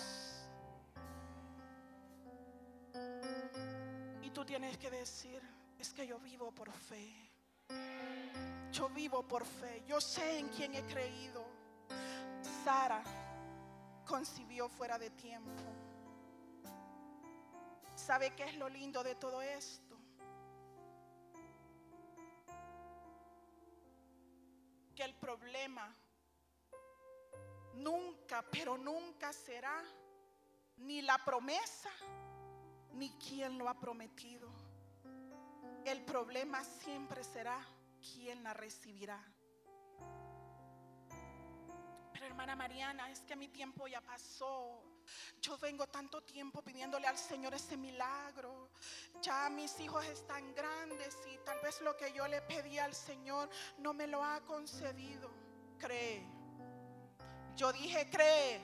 Y 4.22 4.30
tú 4.32 4.46
tienes 4.46 4.78
que 4.78 4.90
decir, 4.90 5.42
es 5.78 5.94
que 5.94 6.08
yo 6.08 6.18
vivo 6.20 6.52
por 6.52 6.72
fe. 6.72 7.14
Yo 8.72 8.90
vivo 8.90 9.24
por 9.28 9.46
fe. 9.46 9.84
Yo 9.86 10.00
sé 10.02 10.40
en 10.40 10.50
quién 10.50 10.76
he 10.76 10.84
creído. 10.84 11.46
Sara 12.64 13.04
concibió 14.06 14.70
fuera 14.70 14.98
de 14.98 15.10
tiempo. 15.12 15.85
¿Sabe 17.96 18.36
qué 18.36 18.44
es 18.44 18.56
lo 18.56 18.70
lindo 18.70 19.04
de 19.04 19.16
todo 19.16 19.42
esto? 19.42 19.98
Que 24.96 25.04
el 25.04 25.16
problema 25.16 25.96
nunca, 27.76 28.44
pero 28.52 28.78
nunca 28.78 29.32
será 29.34 29.82
ni 30.78 31.02
la 31.02 31.18
promesa, 31.24 31.90
ni 32.94 33.10
quien 33.12 33.58
lo 33.58 33.70
ha 33.70 33.80
prometido. 33.80 34.50
El 35.86 36.04
problema 36.04 36.64
siempre 36.64 37.24
será 37.24 37.66
quien 38.02 38.44
la 38.44 38.54
recibirá. 38.54 39.24
Pero 42.12 42.26
hermana 42.26 42.56
Mariana, 42.56 43.10
es 43.10 43.22
que 43.22 43.36
mi 43.36 43.48
tiempo 43.48 43.88
ya 43.88 44.02
pasó. 44.02 44.95
Yo 45.42 45.58
vengo 45.58 45.88
tanto 45.88 46.22
tiempo 46.22 46.62
pidiéndole 46.62 47.08
al 47.08 47.18
Señor 47.18 47.54
ese 47.54 47.78
milagro. 47.78 48.70
Ya 49.22 49.50
mis 49.50 49.80
hijos 49.80 50.06
están 50.06 50.54
grandes 50.54 51.18
y 51.32 51.38
tal 51.46 51.60
vez 51.62 51.82
lo 51.82 51.96
que 51.96 52.12
yo 52.14 52.28
le 52.28 52.42
pedí 52.42 52.80
al 52.80 52.94
Señor 52.94 53.50
no 53.78 53.94
me 53.94 54.08
lo 54.08 54.24
ha 54.24 54.42
concedido. 54.42 55.30
Cree. 55.78 56.26
Yo 57.56 57.72
dije, 57.72 58.10
cree. 58.10 58.62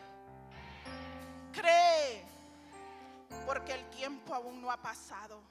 Cree. 1.53 2.25
Porque 3.45 3.73
el 3.73 3.89
tiempo 3.89 4.33
aún 4.33 4.61
no 4.61 4.71
ha 4.71 4.81
pasado. 4.81 5.41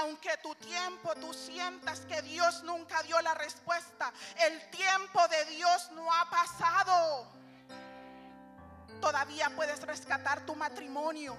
Aunque 0.00 0.36
tu 0.38 0.54
tiempo 0.56 1.14
tú 1.16 1.32
sientas 1.32 2.00
que 2.00 2.22
Dios 2.22 2.62
nunca 2.62 3.02
dio 3.02 3.20
la 3.20 3.34
respuesta, 3.34 4.12
el 4.36 4.70
tiempo 4.70 5.26
de 5.28 5.44
Dios 5.46 5.90
no 5.92 6.12
ha 6.12 6.28
pasado. 6.30 7.37
Todavía 9.00 9.50
puedes 9.54 9.80
rescatar 9.82 10.44
tu 10.44 10.54
matrimonio. 10.54 11.36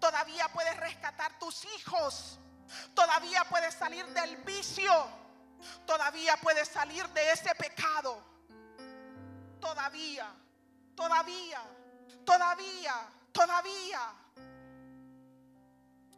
Todavía 0.00 0.48
puedes 0.48 0.76
rescatar 0.76 1.38
tus 1.38 1.64
hijos. 1.76 2.38
Todavía 2.94 3.44
puedes 3.44 3.74
salir 3.74 4.04
del 4.06 4.36
vicio. 4.38 4.92
Todavía 5.86 6.36
puedes 6.38 6.68
salir 6.68 7.06
de 7.10 7.32
ese 7.32 7.54
pecado. 7.54 8.22
Todavía, 9.60 10.32
todavía, 10.94 11.60
todavía, 12.24 12.94
todavía. 13.32 14.00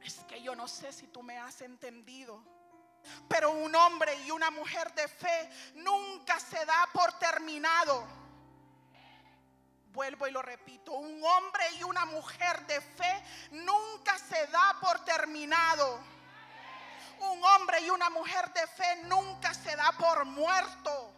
Es 0.02 0.24
que 0.24 0.42
yo 0.42 0.54
no 0.54 0.66
sé 0.66 0.92
si 0.92 1.06
tú 1.08 1.22
me 1.22 1.38
has 1.38 1.60
entendido. 1.60 2.42
Pero 3.28 3.52
un 3.52 3.74
hombre 3.74 4.14
y 4.24 4.30
una 4.30 4.50
mujer 4.50 4.92
de 4.94 5.06
fe 5.08 5.50
nunca 5.76 6.38
se 6.40 6.64
da 6.64 6.88
por 6.92 7.12
terminado. 7.18 8.27
Vuelvo 9.98 10.28
y 10.28 10.30
lo 10.30 10.42
repito, 10.42 10.92
un 10.92 11.20
hombre 11.24 11.64
y 11.76 11.82
una 11.82 12.04
mujer 12.04 12.64
de 12.68 12.80
fe 12.80 13.20
nunca 13.50 14.16
se 14.16 14.46
da 14.46 14.76
por 14.80 15.04
terminado. 15.04 15.98
Un 17.18 17.42
hombre 17.42 17.80
y 17.80 17.90
una 17.90 18.08
mujer 18.08 18.48
de 18.52 18.64
fe 18.68 19.02
nunca 19.06 19.52
se 19.52 19.74
da 19.74 19.90
por 19.98 20.24
muerto. 20.24 21.12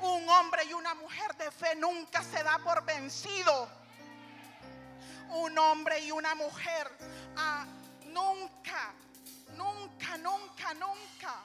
Un 0.00 0.28
hombre 0.28 0.64
y 0.64 0.72
una 0.72 0.92
mujer 0.94 1.36
de 1.36 1.52
fe 1.52 1.76
nunca 1.76 2.24
se 2.24 2.42
da 2.42 2.58
por 2.58 2.84
vencido. 2.84 3.68
Un 5.28 5.56
hombre 5.56 6.00
y 6.00 6.10
una 6.10 6.34
mujer 6.34 6.90
ah, 7.36 7.64
nunca, 8.06 8.92
nunca, 9.56 10.18
nunca, 10.18 10.74
nunca 10.74 11.44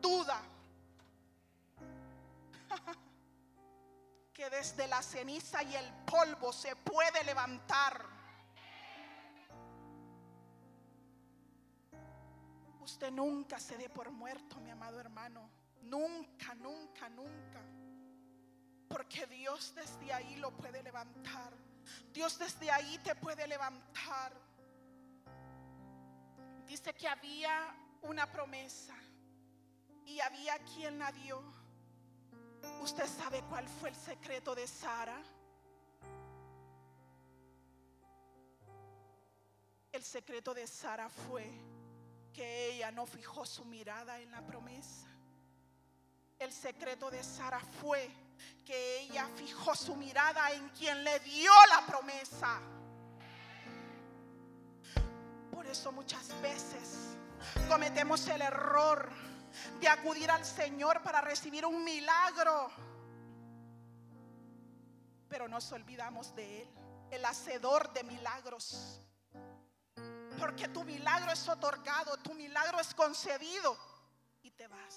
duda 0.00 0.40
que 4.34 4.50
desde 4.50 4.88
la 4.88 5.00
ceniza 5.00 5.62
y 5.62 5.76
el 5.76 5.90
polvo 6.04 6.52
se 6.52 6.74
puede 6.74 7.22
levantar. 7.22 8.04
Usted 12.80 13.12
nunca 13.12 13.60
se 13.60 13.78
dé 13.78 13.88
por 13.88 14.10
muerto, 14.10 14.56
mi 14.60 14.70
amado 14.70 14.98
hermano. 15.00 15.48
Nunca, 15.82 16.54
nunca, 16.56 17.08
nunca. 17.08 17.60
Porque 18.88 19.26
Dios 19.26 19.72
desde 19.74 20.12
ahí 20.12 20.36
lo 20.36 20.50
puede 20.50 20.82
levantar. 20.82 21.52
Dios 22.12 22.36
desde 22.38 22.70
ahí 22.72 22.98
te 22.98 23.14
puede 23.14 23.46
levantar. 23.46 24.32
Dice 26.66 26.92
que 26.92 27.06
había 27.06 27.72
una 28.02 28.30
promesa 28.30 28.94
y 30.04 30.18
había 30.20 30.58
quien 30.64 30.98
la 30.98 31.12
dio. 31.12 31.53
¿Usted 32.80 33.06
sabe 33.06 33.42
cuál 33.48 33.68
fue 33.68 33.88
el 33.90 33.96
secreto 33.96 34.54
de 34.54 34.66
Sara? 34.66 35.20
El 39.92 40.02
secreto 40.02 40.52
de 40.52 40.66
Sara 40.66 41.08
fue 41.08 41.50
que 42.32 42.72
ella 42.72 42.90
no 42.90 43.06
fijó 43.06 43.46
su 43.46 43.64
mirada 43.64 44.20
en 44.20 44.30
la 44.30 44.44
promesa. 44.44 45.06
El 46.38 46.52
secreto 46.52 47.10
de 47.10 47.22
Sara 47.22 47.60
fue 47.80 48.10
que 48.66 49.00
ella 49.00 49.28
fijó 49.36 49.74
su 49.74 49.94
mirada 49.94 50.50
en 50.50 50.68
quien 50.70 51.04
le 51.04 51.20
dio 51.20 51.52
la 51.68 51.86
promesa. 51.86 52.60
Por 55.52 55.64
eso 55.66 55.92
muchas 55.92 56.28
veces 56.42 57.16
cometemos 57.68 58.26
el 58.28 58.42
error 58.42 59.10
de 59.80 59.88
acudir 59.88 60.30
al 60.30 60.44
Señor 60.44 61.02
para 61.02 61.20
recibir 61.20 61.64
un 61.66 61.84
milagro. 61.84 62.70
Pero 65.28 65.48
nos 65.48 65.70
olvidamos 65.72 66.34
de 66.34 66.62
Él, 66.62 66.68
el 67.10 67.24
hacedor 67.24 67.92
de 67.92 68.04
milagros. 68.04 69.00
Porque 70.38 70.68
tu 70.68 70.84
milagro 70.84 71.32
es 71.32 71.48
otorgado, 71.48 72.16
tu 72.18 72.34
milagro 72.34 72.80
es 72.80 72.94
concedido 72.94 73.76
y 74.42 74.50
te 74.50 74.66
vas. 74.66 74.96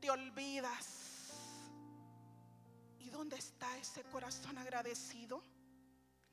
Te 0.00 0.10
olvidas. 0.10 1.30
¿Y 2.98 3.10
dónde 3.10 3.36
está 3.36 3.76
ese 3.78 4.02
corazón 4.04 4.58
agradecido 4.58 5.42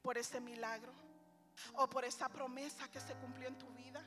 por 0.01 0.17
ese 0.17 0.39
milagro 0.39 0.93
o 1.73 1.87
por 1.89 2.03
esa 2.03 2.27
promesa 2.29 2.87
que 2.89 2.99
se 2.99 3.13
cumplió 3.15 3.47
en 3.47 3.57
tu 3.57 3.69
vida? 3.73 4.03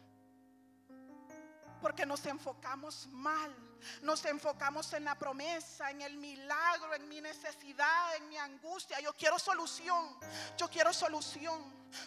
Porque 1.84 2.06
nos 2.06 2.24
enfocamos 2.24 3.06
mal. 3.08 3.54
Nos 4.00 4.24
enfocamos 4.24 4.90
en 4.94 5.04
la 5.04 5.16
promesa, 5.16 5.90
en 5.90 6.00
el 6.00 6.16
milagro, 6.16 6.94
en 6.94 7.06
mi 7.06 7.20
necesidad, 7.20 8.16
en 8.16 8.26
mi 8.30 8.38
angustia. 8.38 9.00
Yo 9.00 9.12
quiero 9.12 9.38
solución. 9.38 10.18
Yo 10.56 10.70
quiero 10.70 10.94
solución. 10.94 11.60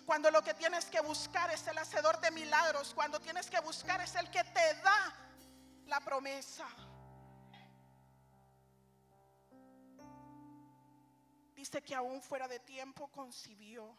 Cuando 0.03 0.31
lo 0.31 0.41
que 0.41 0.55
tienes 0.55 0.85
que 0.85 0.99
buscar 1.01 1.51
es 1.51 1.67
el 1.67 1.77
hacedor 1.77 2.19
de 2.19 2.31
milagros. 2.31 2.91
Cuando 2.95 3.19
tienes 3.19 3.51
que 3.51 3.59
buscar 3.59 4.01
es 4.01 4.15
el 4.15 4.31
que 4.31 4.43
te 4.45 4.73
da 4.81 5.13
la 5.85 5.99
promesa. 5.99 6.67
Dice 11.53 11.83
que 11.83 11.93
aún 11.93 12.23
fuera 12.23 12.47
de 12.47 12.61
tiempo 12.61 13.11
concibió. 13.11 13.95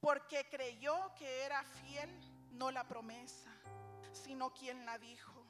Porque 0.00 0.46
creyó 0.50 1.14
que 1.14 1.44
era 1.44 1.64
fiel 1.64 2.10
no 2.52 2.70
la 2.70 2.84
promesa, 2.84 3.50
sino 4.12 4.52
quien 4.52 4.84
la 4.84 4.98
dijo. 4.98 5.44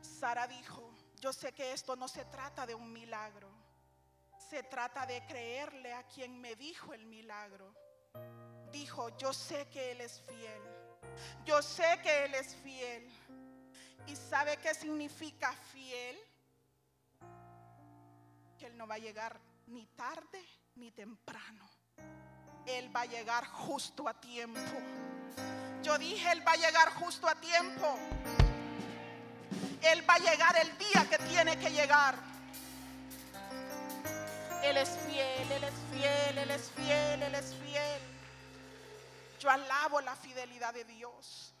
Sara 0.00 0.46
dijo, 0.46 0.92
yo 1.20 1.32
sé 1.32 1.52
que 1.52 1.72
esto 1.72 1.96
no 1.96 2.08
se 2.08 2.24
trata 2.26 2.66
de 2.66 2.74
un 2.74 2.92
milagro, 2.92 3.48
se 4.38 4.62
trata 4.62 5.06
de 5.06 5.24
creerle 5.26 5.92
a 5.92 6.04
quien 6.04 6.40
me 6.40 6.54
dijo 6.56 6.92
el 6.94 7.06
milagro. 7.06 7.74
Dijo, 8.70 9.16
yo 9.16 9.32
sé 9.32 9.68
que 9.68 9.92
Él 9.92 10.00
es 10.00 10.22
fiel, 10.22 10.62
yo 11.44 11.60
sé 11.62 12.00
que 12.02 12.24
Él 12.24 12.34
es 12.34 12.54
fiel. 12.56 13.10
¿Y 14.06 14.16
sabe 14.16 14.56
qué 14.56 14.74
significa 14.74 15.52
fiel? 15.52 16.18
Que 18.58 18.66
Él 18.66 18.76
no 18.76 18.86
va 18.86 18.96
a 18.96 18.98
llegar 18.98 19.40
ni 19.66 19.86
tarde 19.86 20.44
ni 20.74 20.90
temprano. 20.90 21.68
Él 22.66 22.94
va 22.94 23.02
a 23.02 23.06
llegar 23.06 23.44
justo 23.46 24.08
a 24.08 24.14
tiempo. 24.14 24.60
Yo 25.82 25.98
dije, 25.98 26.30
Él 26.32 26.46
va 26.46 26.52
a 26.52 26.56
llegar 26.56 26.92
justo 26.94 27.28
a 27.28 27.34
tiempo. 27.34 27.98
Él 29.82 30.08
va 30.08 30.14
a 30.14 30.18
llegar 30.18 30.56
el 30.56 30.78
día 30.78 31.06
que 31.10 31.18
tiene 31.18 31.58
que 31.58 31.70
llegar. 31.70 32.14
Él 34.62 34.76
es 34.76 34.90
fiel, 35.08 35.52
Él 35.52 35.64
es 35.64 35.74
fiel, 35.90 36.38
Él 36.38 36.50
es 36.50 36.70
fiel, 36.70 37.22
Él 37.22 37.34
es 37.34 37.54
fiel. 37.56 38.00
Yo 39.40 39.50
alabo 39.50 40.00
la 40.00 40.14
fidelidad 40.14 40.72
de 40.72 40.84
Dios. 40.84 41.52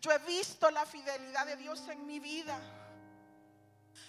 Yo 0.00 0.10
he 0.12 0.18
visto 0.20 0.70
la 0.70 0.86
fidelidad 0.86 1.46
de 1.46 1.56
Dios 1.56 1.86
en 1.88 2.06
mi 2.06 2.20
vida. 2.20 2.58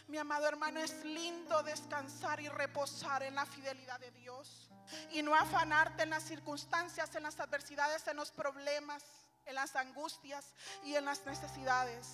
Mi 0.08 0.17
amado 0.17 0.48
hermano, 0.48 0.80
es 0.80 1.04
lindo 1.06 1.63
descansar 1.63 2.39
y 2.41 2.48
reposar 2.50 3.24
en 3.24 3.36
la 3.36 3.46
fidelidad 3.46 4.00
de 4.00 4.12
Dios. 4.12 4.69
Y 5.12 5.22
no 5.22 5.34
afanarte 5.34 6.04
en 6.04 6.10
las 6.10 6.24
circunstancias, 6.24 7.15
en 7.15 7.24
las 7.24 7.39
adversidades, 7.39 8.08
en 8.08 8.17
los 8.17 8.32
problemas, 8.32 9.04
en 9.46 9.56
las 9.56 9.76
angustias 9.76 10.54
y 10.84 10.96
en 10.96 11.06
las 11.06 11.26
necesidades. 11.26 12.08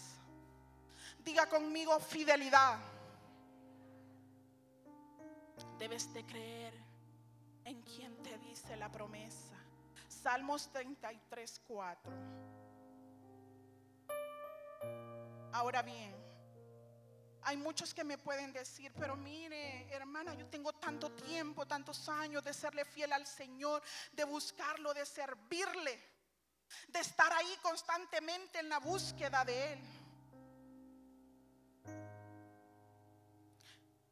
Diga 1.20 1.48
conmigo 1.48 2.00
fidelidad. 2.00 2.80
Debes 5.78 6.14
de 6.14 6.26
creer 6.26 6.74
en 7.66 7.82
quien 7.84 8.16
te 8.24 8.38
dice 8.40 8.76
la 8.76 8.90
promesa. 8.90 9.56
Salmos 10.08 10.72
33, 10.72 11.62
4. 11.68 12.12
Ahora 15.54 15.82
bien, 15.82 16.16
hay 17.44 17.58
muchos 17.58 17.94
que 17.94 18.04
me 18.04 18.18
pueden 18.18 18.52
decir, 18.54 18.92
pero 19.00 19.16
mire, 19.16 19.88
hermana, 19.94 20.34
yo 20.34 20.46
tengo 20.48 20.74
tanto 20.74 21.12
tiempo, 21.12 21.66
tantos 21.66 22.08
años 22.10 22.44
de 22.44 22.54
serle 22.54 22.86
fiel 22.86 23.14
al 23.14 23.26
Señor, 23.26 23.82
de 24.12 24.24
buscarlo, 24.24 24.94
de 24.94 25.06
servirle, 25.06 26.00
de 26.88 27.00
estar 27.00 27.32
ahí 27.34 27.58
constantemente 27.62 28.60
en 28.60 28.70
la 28.70 28.80
búsqueda 28.80 29.44
de 29.46 29.74
Él. 29.74 29.80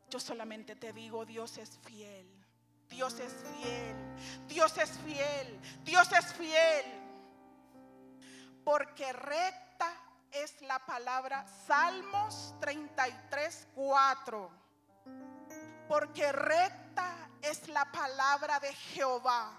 Yo 0.09 0.19
solamente 0.19 0.75
te 0.75 0.93
digo, 0.93 1.25
Dios 1.25 1.57
es 1.57 1.77
fiel. 1.79 2.33
Dios 2.89 3.19
es 3.19 3.33
fiel. 3.33 4.47
Dios 4.47 4.77
es 4.77 4.91
fiel. 4.99 5.59
Dios 5.83 6.11
es 6.13 6.33
fiel. 6.33 6.85
Porque 8.63 9.11
recta 9.11 9.66
es 10.31 10.61
la 10.61 10.79
palabra 10.79 11.45
Salmos 11.65 12.53
33, 12.59 13.67
4. 13.75 14.51
Porque 15.87 16.31
recta 16.31 17.29
es 17.41 17.67
la 17.69 17.85
palabra 17.91 18.59
de 18.59 18.73
Jehová. 18.73 19.51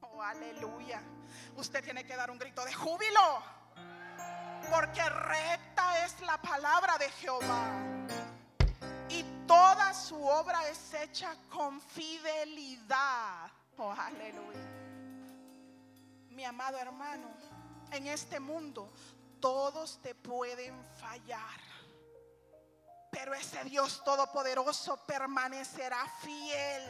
Oh, 0.00 0.22
aleluya. 0.22 1.00
Usted 1.56 1.82
tiene 1.82 2.04
que 2.04 2.16
dar 2.16 2.30
un 2.30 2.38
grito 2.38 2.64
de 2.64 2.72
júbilo. 2.72 3.42
Porque 4.70 5.02
recta 5.08 6.04
es 6.04 6.20
la 6.20 6.40
palabra 6.40 6.98
de 6.98 7.08
Jehová 7.10 7.90
y 9.10 9.24
toda 9.46 9.92
su 9.92 10.22
obra 10.22 10.68
es 10.68 10.94
hecha 10.94 11.34
con 11.50 11.80
fidelidad. 11.80 13.50
Oh, 13.76 13.90
aleluya. 13.90 14.60
Mi 16.30 16.44
amado 16.44 16.78
hermano, 16.78 17.28
en 17.90 18.06
este 18.06 18.38
mundo 18.38 18.92
todos 19.40 20.00
te 20.02 20.14
pueden 20.14 20.84
fallar. 21.00 21.60
Pero 23.10 23.34
ese 23.34 23.64
Dios 23.64 24.02
todopoderoso 24.04 24.96
permanecerá 25.04 26.06
fiel 26.20 26.82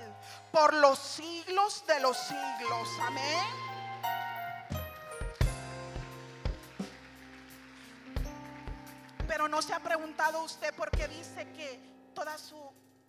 por 0.52 0.74
los 0.74 0.98
siglos 0.98 1.84
de 1.86 2.00
los 2.00 2.16
siglos. 2.16 2.88
Amén. 3.00 3.46
Pero 9.26 9.48
no 9.48 9.62
se 9.62 9.72
ha 9.72 9.80
preguntado 9.80 10.42
usted 10.42 10.74
por 10.74 10.90
qué 10.90 11.08
dice 11.08 11.50
que 11.52 12.10
toda 12.14 12.36
su, 12.36 12.58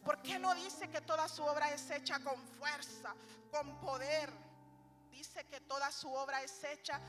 ¿por 0.06 0.22
qué 0.22 0.40
no 0.40 0.54
dice 0.56 0.90
que 0.90 1.02
toda 1.02 1.28
su 1.28 1.44
obra 1.44 1.72
es 1.72 1.90
hecha 1.90 2.20
con 2.20 2.42
fuerza, 2.48 3.14
con 3.52 3.78
poder? 3.82 4.32
Dice 5.10 5.44
que 5.48 5.60
toda 5.62 5.92
su 5.92 6.14
obra 6.14 6.42
es 6.44 6.64
hecha 6.64 7.02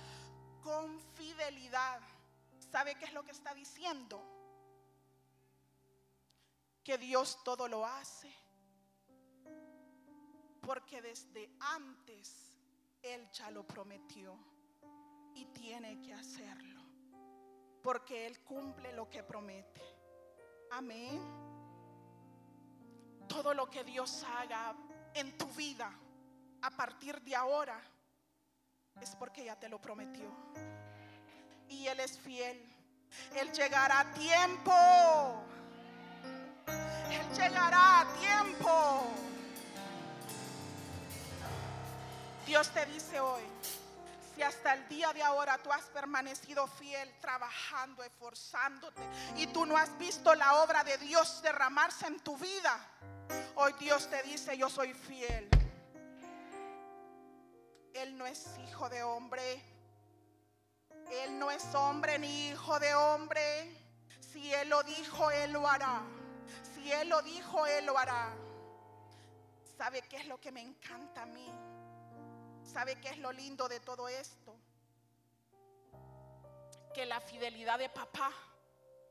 con 0.63 1.01
fidelidad. 1.13 2.01
¿Sabe 2.73 2.97
qué 2.97 3.05
es 3.05 3.13
lo 3.13 3.23
que 3.23 3.31
está 3.31 3.55
diciendo? 3.55 4.21
Que 6.83 6.99
Dios 6.99 7.39
todo 7.45 7.69
lo 7.69 7.87
hace. 7.87 8.35
Porque 10.63 11.01
desde 11.03 11.51
antes 11.61 12.59
Él 13.03 13.31
ya 13.31 13.51
lo 13.51 13.65
prometió 13.65 14.37
y 15.35 15.45
tiene 15.47 16.01
que 16.01 16.15
hacerlo. 16.15 16.83
Porque 17.83 18.27
Él 18.27 18.43
cumple 18.43 18.93
lo 18.93 19.09
que 19.09 19.23
promete. 19.23 19.83
Amén 20.73 21.53
todo 23.33 23.55
lo 23.55 23.69
que 23.71 23.83
Dios 23.83 24.25
haga 24.25 24.75
en 25.15 25.37
tu 25.39 25.47
vida 25.49 25.91
a 26.61 26.71
partir 26.71 27.21
de 27.23 27.35
ahora 27.35 27.81
es 29.01 29.17
porque 29.17 29.45
ya 29.45 29.59
te 29.59 29.71
lo 29.71 29.81
prometió. 29.81 30.31
Y 31.73 31.89
Él 31.89 31.99
es 32.01 32.19
fiel. 32.19 32.63
Él 33.35 33.51
llegará 33.53 34.01
a 34.01 34.13
tiempo. 34.13 34.73
Él 37.11 37.27
llegará 37.35 38.01
a 38.01 38.13
tiempo. 38.15 39.03
Dios 42.47 42.69
te 42.71 42.85
dice 42.87 43.21
hoy, 43.21 43.43
si 44.35 44.43
hasta 44.43 44.75
el 44.75 44.89
día 44.89 45.13
de 45.13 45.23
ahora 45.23 45.59
tú 45.59 45.73
has 45.73 45.85
permanecido 45.87 46.67
fiel, 46.67 47.11
trabajando, 47.21 48.03
esforzándote, 48.03 49.01
y 49.37 49.47
tú 49.47 49.65
no 49.65 49.77
has 49.77 49.97
visto 49.99 50.35
la 50.35 50.63
obra 50.63 50.85
de 50.85 50.99
Dios 50.99 51.41
derramarse 51.43 52.07
en 52.07 52.21
tu 52.21 52.37
vida, 52.37 52.79
Hoy 53.55 53.75
Dios 53.79 54.09
te 54.09 54.23
dice, 54.23 54.57
yo 54.57 54.69
soy 54.69 54.95
fiel. 54.95 55.49
Él 57.95 58.17
no 58.17 58.27
es 58.27 58.47
hijo 58.67 58.89
de 58.89 59.03
hombre. 59.03 59.63
Él 61.11 61.39
no 61.39 61.51
es 61.51 61.75
hombre 61.75 62.19
ni 62.19 62.49
hijo 62.49 62.79
de 62.79 62.95
hombre. 62.95 63.77
Si 64.21 64.53
Él 64.55 64.69
lo 64.69 64.83
dijo, 64.83 65.31
Él 65.31 65.53
lo 65.53 65.69
hará. 65.69 66.03
Si 66.75 66.93
Él 66.93 67.09
lo 67.09 67.23
dijo, 67.23 67.67
Él 67.67 67.87
lo 67.87 67.99
hará. 67.99 68.35
¿Sabe 69.77 70.03
qué 70.03 70.17
es 70.17 70.27
lo 70.27 70.41
que 70.41 70.53
me 70.53 70.61
encanta 70.61 71.23
a 71.23 71.27
mí? 71.27 71.51
¿Sabe 72.65 73.01
qué 73.01 73.11
es 73.11 73.19
lo 73.19 73.33
lindo 73.33 73.69
de 73.69 73.81
todo 73.81 74.09
esto? 74.09 74.57
Que 76.95 77.07
la 77.07 77.21
fidelidad 77.21 77.79
de 77.79 77.89
papá 77.89 78.31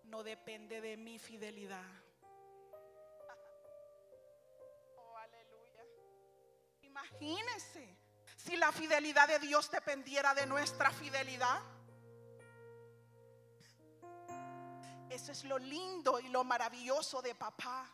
no 0.05 0.23
depende 0.23 0.81
de 0.81 0.97
mi 0.97 1.19
fidelidad. 1.19 1.83
Imagínese 6.81 7.97
si 8.37 8.55
la 8.55 8.71
fidelidad 8.71 9.27
de 9.27 9.39
Dios 9.39 9.69
dependiera 9.69 10.33
de 10.33 10.45
nuestra 10.45 10.91
fidelidad. 10.91 11.61
Eso 15.11 15.31
es 15.31 15.43
lo 15.43 15.59
lindo 15.59 16.19
y 16.19 16.29
lo 16.29 16.43
maravilloso 16.43 17.21
de 17.21 17.35
papá, 17.35 17.85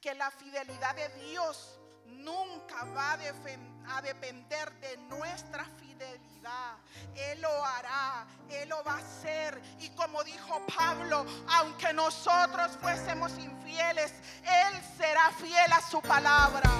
que 0.00 0.14
la 0.14 0.30
fidelidad 0.30 0.94
de 0.94 1.08
Dios 1.30 1.80
nunca 2.06 2.84
va 2.84 3.12
a, 3.12 4.02
depender 4.02 4.72
de 4.80 4.96
nuestra 4.98 5.64
fidelidad. 5.80 6.76
Él 7.14 7.40
lo 7.40 7.64
hará, 7.64 8.26
Él 8.50 8.68
lo 8.68 8.84
va 8.84 8.92
a 8.92 8.98
hacer. 8.98 9.60
Y 9.80 9.88
como 9.90 10.22
dijo 10.24 10.60
Pablo, 10.76 11.24
aunque 11.48 11.92
nosotros 11.92 12.76
fuésemos 12.80 13.32
infieles, 13.38 14.12
Él 14.42 14.82
será 14.96 15.30
fiel 15.32 15.72
a 15.72 15.80
su 15.80 16.02
palabra. 16.02 16.70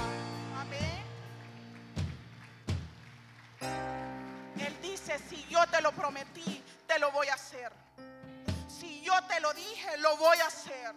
si 5.17 5.43
yo 5.49 5.65
te 5.67 5.81
lo 5.81 5.91
prometí, 5.91 6.63
te 6.85 6.99
lo 6.99 7.11
voy 7.11 7.27
a 7.27 7.33
hacer. 7.33 7.71
Yo 9.09 9.23
te 9.23 9.39
lo 9.39 9.51
dije, 9.55 9.97
lo 9.97 10.17
voy 10.17 10.37
a 10.37 10.45
hacer. 10.45 10.93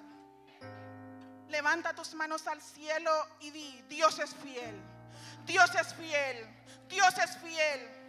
Levanta 1.48 1.94
tus 1.94 2.12
manos 2.12 2.46
al 2.46 2.60
cielo 2.60 3.10
y 3.40 3.50
di, 3.50 3.84
Dios 3.88 4.18
es 4.18 4.34
fiel. 4.34 4.78
Dios 5.46 5.74
es 5.74 5.94
fiel. 5.94 6.46
Dios 6.88 7.16
es 7.16 7.38
fiel. 7.38 8.01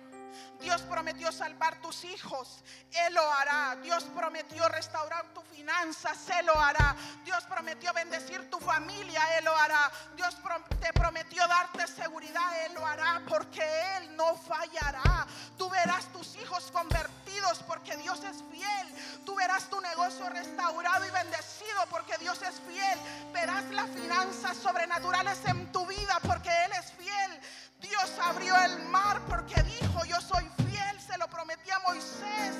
Dios 0.60 0.82
prometió 0.84 1.32
salvar 1.32 1.82
tus 1.82 2.04
hijos, 2.06 2.64
Él 2.92 3.14
lo 3.14 3.32
hará. 3.34 3.78
Dios 3.82 4.04
prometió 4.16 4.68
restaurar 4.70 5.34
tu 5.34 5.42
finanzas, 5.64 6.18
Él 6.30 6.46
lo 6.46 6.60
hará. 6.60 6.96
Dios 7.24 7.44
prometió 7.46 7.94
bendecir 7.94 8.50
tu 8.50 8.60
familia, 8.60 9.22
Él 9.38 9.46
lo 9.46 9.56
hará. 9.56 9.92
Dios 10.16 10.38
te 10.80 10.92
prometió 10.94 11.48
darte 11.48 11.88
seguridad, 11.88 12.66
Él 12.66 12.74
lo 12.74 12.86
hará, 12.86 13.22
porque 13.28 13.64
Él 13.98 14.16
no 14.16 14.36
fallará. 14.36 15.26
Tú 15.58 15.70
verás 15.70 16.12
tus 16.12 16.36
hijos 16.36 16.70
convertidos, 16.72 17.64
porque 17.64 17.96
Dios 17.98 18.24
es 18.24 18.44
fiel. 18.52 19.24
Tú 19.26 19.36
verás 19.36 19.70
tu 19.70 19.80
negocio 19.80 20.30
restaurado 20.30 21.06
y 21.06 21.12
bendecido, 21.12 21.86
porque 21.90 22.18
Dios 22.18 22.42
es 22.42 22.60
fiel. 22.68 23.00
Verás 23.32 23.64
las 23.72 23.90
finanzas 23.90 24.58
sobrenaturales 24.58 25.40
en 25.46 25.72
tu 25.72 25.86
vida, 25.86 26.20
porque 26.24 26.50
Él 26.66 26.72
es 26.80 26.92
fiel. 26.94 27.42
Dios 27.84 28.12
abrió 28.24 28.56
el 28.64 28.80
mar 28.86 29.20
porque 29.28 29.62
dijo, 29.64 30.06
yo 30.06 30.20
soy 30.22 30.50
fiel, 30.70 31.02
se 31.02 31.18
lo 31.18 31.28
prometí 31.28 31.70
a 31.70 31.80
Moisés. 31.80 32.56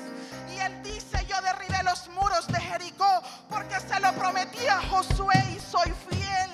Y 0.54 0.58
él 0.58 0.82
dice, 0.82 1.24
yo 1.26 1.40
derribé 1.40 1.82
los 1.82 2.08
muros 2.10 2.46
de 2.46 2.60
Jericó 2.60 3.22
porque 3.48 3.80
se 3.80 3.98
lo 4.00 4.12
prometí 4.12 4.66
a 4.66 4.82
Josué 4.82 5.34
y 5.56 5.58
soy 5.60 5.92
fiel. 6.10 6.53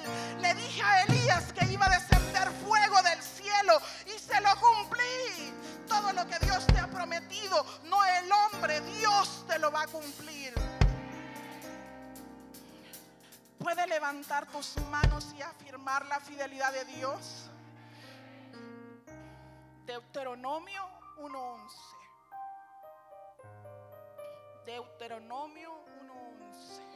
Deuteronomio 24.65 25.85
1.11. 26.09 26.91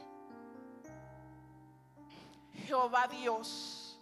Jehová 2.65 3.07
Dios 3.07 3.99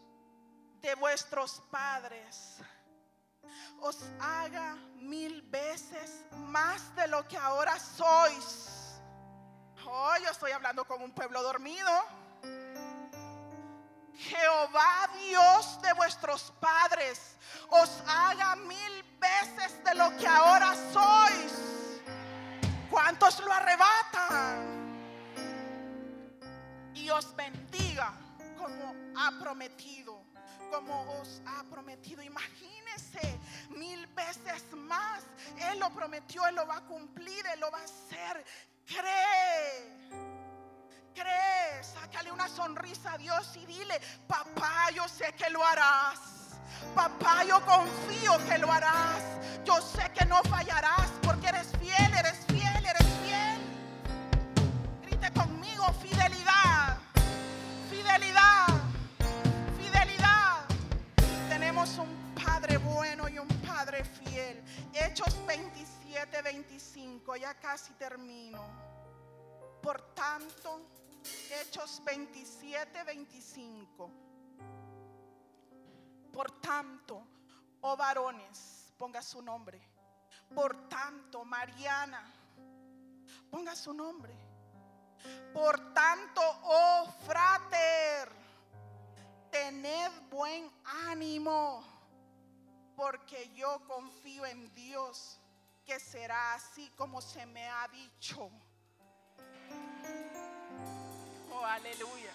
de 0.81 0.95
vuestros 0.95 1.61
padres 1.71 2.59
os 3.81 3.97
haga 4.19 4.75
mil 4.95 5.41
veces 5.43 6.25
más 6.31 6.95
de 6.95 7.07
lo 7.07 7.27
que 7.27 7.37
ahora 7.37 7.77
sois. 7.79 8.99
Oh, 9.85 10.15
yo 10.23 10.29
estoy 10.29 10.51
hablando 10.51 10.85
con 10.85 11.01
un 11.01 11.11
pueblo 11.11 11.43
dormido. 11.43 11.91
Jehová 14.15 15.09
Dios 15.19 15.81
de 15.81 15.93
vuestros 15.93 16.53
padres 16.59 17.35
os 17.69 17.89
haga 18.07 18.55
mil 18.55 19.03
veces 19.19 19.83
de 19.83 19.95
lo 19.95 20.15
que 20.17 20.27
ahora 20.27 20.73
sois. 20.93 21.82
¿Cuántos 22.93 23.39
lo 23.39 23.51
arrebatan? 23.51 24.93
Y 26.93 27.09
os 27.09 27.35
bendiga 27.35 28.13
como 28.55 28.93
ha 29.17 29.31
prometido, 29.39 30.23
como 30.69 31.01
os 31.19 31.41
ha 31.47 31.63
prometido. 31.63 32.21
Imagínese 32.21 33.39
mil 33.69 34.05
veces 34.05 34.71
más. 34.73 35.23
Él 35.71 35.79
lo 35.79 35.89
prometió, 35.89 36.45
Él 36.45 36.53
lo 36.53 36.67
va 36.67 36.77
a 36.77 36.81
cumplir, 36.81 37.43
Él 37.47 37.61
lo 37.61 37.71
va 37.71 37.79
a 37.79 37.83
hacer. 37.83 38.45
Cree 38.85 40.03
cree, 41.15 41.83
sácale 41.83 42.31
una 42.31 42.47
sonrisa 42.47 43.13
a 43.13 43.17
Dios 43.17 43.55
y 43.55 43.65
dile, 43.65 43.99
papá, 44.27 44.91
yo 44.93 45.07
sé 45.07 45.33
que 45.33 45.49
lo 45.49 45.65
harás. 45.65 46.19
Papá, 46.93 47.43
yo 47.43 47.59
confío 47.65 48.37
que 48.47 48.57
lo 48.59 48.71
harás. 48.71 49.23
Yo 49.65 49.81
sé 49.81 50.11
que 50.11 50.25
no 50.25 50.43
fallarás 50.43 51.09
porque 51.23 51.47
eres 51.47 51.67
fiel, 51.79 52.13
eres 52.13 52.42
Hechos 64.93 65.45
27, 65.45 66.41
25, 66.41 67.35
ya 67.35 67.53
casi 67.55 67.93
termino. 67.93 68.63
Por 69.81 70.01
tanto, 70.13 70.81
Hechos 71.61 72.01
27, 72.03 73.03
25. 73.03 74.11
Por 76.31 76.51
tanto, 76.61 77.27
oh 77.81 77.95
varones, 77.95 78.93
ponga 78.97 79.21
su 79.21 79.41
nombre. 79.41 79.79
Por 80.53 80.89
tanto, 80.89 81.45
Mariana, 81.45 82.23
ponga 83.49 83.75
su 83.75 83.93
nombre. 83.93 84.33
Por 85.53 85.93
tanto, 85.93 86.41
oh 86.63 87.07
frater, 87.25 88.29
tened 89.51 90.11
buen 90.29 90.69
ánimo, 91.07 91.83
porque 92.95 93.53
yo 93.53 93.81
confío 93.87 94.45
en 94.45 94.73
Dios 94.73 95.39
que 95.85 95.99
será 95.99 96.53
así 96.53 96.89
como 96.95 97.21
se 97.21 97.45
me 97.45 97.67
ha 97.67 97.87
dicho 97.87 98.51
aleluya. 101.65 102.31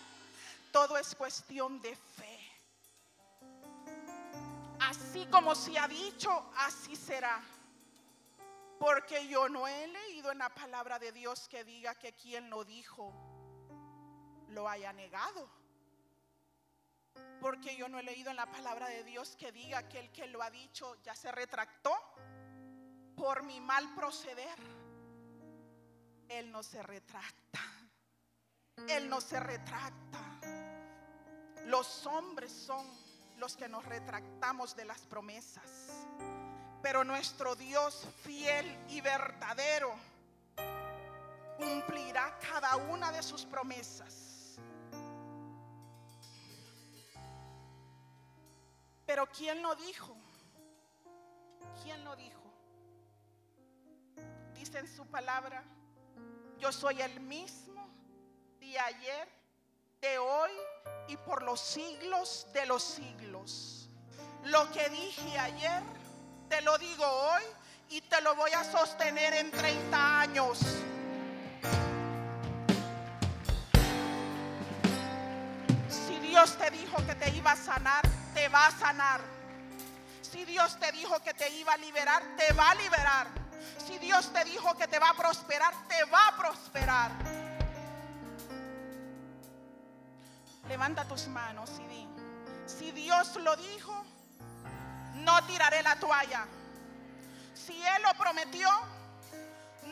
Todo 0.72 0.98
es 0.98 1.14
cuestión 1.14 1.80
de 1.80 1.94
fe. 1.96 2.38
Así 4.80 5.26
como 5.26 5.54
se 5.54 5.78
ha 5.78 5.88
dicho, 5.88 6.50
así 6.56 6.96
será. 6.96 7.40
Porque 8.78 9.26
yo 9.26 9.48
no 9.48 9.66
he 9.66 9.88
leído 9.88 10.30
en 10.30 10.38
la 10.38 10.48
palabra 10.50 10.98
de 10.98 11.12
Dios 11.12 11.48
que 11.48 11.64
diga 11.64 11.94
que 11.96 12.12
quien 12.12 12.48
lo 12.48 12.64
dijo 12.64 13.12
lo 14.48 14.68
haya 14.68 14.92
negado. 14.92 15.48
Porque 17.40 17.76
yo 17.76 17.88
no 17.88 17.98
he 17.98 18.02
leído 18.02 18.30
en 18.30 18.36
la 18.36 18.46
palabra 18.46 18.88
de 18.88 19.04
Dios 19.04 19.36
que 19.36 19.52
diga 19.52 19.88
que 19.88 20.00
el 20.00 20.10
que 20.10 20.26
lo 20.26 20.42
ha 20.42 20.50
dicho 20.50 20.96
ya 21.02 21.14
se 21.14 21.30
retractó 21.30 21.92
por 23.16 23.42
mi 23.42 23.60
mal 23.60 23.94
proceder. 23.94 24.58
Él 26.28 26.50
no 26.50 26.62
se 26.62 26.82
retracta. 26.82 27.60
Él 28.88 29.08
no 29.08 29.20
se 29.20 29.40
retracta. 29.40 30.40
Los 31.66 32.06
hombres 32.06 32.52
son 32.52 32.86
los 33.36 33.56
que 33.56 33.68
nos 33.68 33.84
retractamos 33.84 34.74
de 34.76 34.84
las 34.84 35.00
promesas. 35.02 35.92
Pero 36.82 37.04
nuestro 37.04 37.56
Dios 37.56 38.06
fiel 38.22 38.66
y 38.88 39.00
verdadero 39.00 39.94
cumplirá 41.56 42.38
cada 42.38 42.76
una 42.76 43.10
de 43.10 43.22
sus 43.22 43.44
promesas. 43.44 44.27
¿Quién 49.36 49.62
lo 49.62 49.74
dijo? 49.76 50.16
¿Quién 51.82 52.04
lo 52.04 52.16
dijo? 52.16 52.42
Dice 54.54 54.78
en 54.78 54.88
su 54.88 55.06
palabra, 55.06 55.62
yo 56.58 56.72
soy 56.72 57.00
el 57.00 57.20
mismo 57.20 57.88
de 58.60 58.78
ayer, 58.78 59.28
de 60.00 60.18
hoy 60.18 60.50
y 61.08 61.16
por 61.16 61.42
los 61.42 61.60
siglos 61.60 62.46
de 62.52 62.66
los 62.66 62.82
siglos. 62.82 63.88
Lo 64.44 64.70
que 64.72 64.88
dije 64.90 65.38
ayer, 65.38 65.82
te 66.48 66.60
lo 66.62 66.76
digo 66.78 67.04
hoy 67.04 67.42
y 67.90 68.00
te 68.02 68.20
lo 68.20 68.34
voy 68.34 68.50
a 68.52 68.64
sostener 68.64 69.34
en 69.34 69.50
30 69.50 70.20
años. 70.20 70.58
Si 75.88 76.18
Dios 76.20 76.56
te 76.56 76.70
dijo 76.70 76.96
que 77.06 77.14
te 77.14 77.30
iba 77.30 77.52
a 77.52 77.56
sanar, 77.56 78.17
va 78.48 78.66
a 78.66 78.70
sanar. 78.72 79.20
Si 80.22 80.44
Dios 80.44 80.78
te 80.78 80.92
dijo 80.92 81.20
que 81.22 81.34
te 81.34 81.48
iba 81.50 81.72
a 81.72 81.76
liberar, 81.76 82.22
te 82.36 82.52
va 82.52 82.70
a 82.70 82.74
liberar. 82.74 83.26
Si 83.86 83.98
Dios 83.98 84.32
te 84.32 84.44
dijo 84.44 84.76
que 84.76 84.86
te 84.86 84.98
va 84.98 85.10
a 85.10 85.14
prosperar, 85.14 85.72
te 85.88 86.04
va 86.04 86.28
a 86.28 86.36
prosperar. 86.36 87.10
Levanta 90.68 91.04
tus 91.04 91.26
manos 91.28 91.70
y 91.80 91.86
di, 91.86 92.08
si 92.66 92.92
Dios 92.92 93.36
lo 93.36 93.56
dijo, 93.56 94.04
no 95.14 95.46
tiraré 95.46 95.82
la 95.82 95.96
toalla. 95.96 96.46
Si 97.54 97.82
Él 97.82 98.02
lo 98.02 98.14
prometió, 98.14 98.68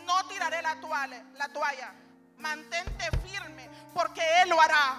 no 0.04 0.26
tiraré 0.26 0.60
la 0.62 0.76
toalla. 0.80 1.22
La 1.34 1.48
toalla. 1.48 1.92
Mantente 2.36 3.10
firme 3.26 3.68
porque 3.94 4.22
Él 4.42 4.50
lo 4.50 4.60
hará. 4.60 4.98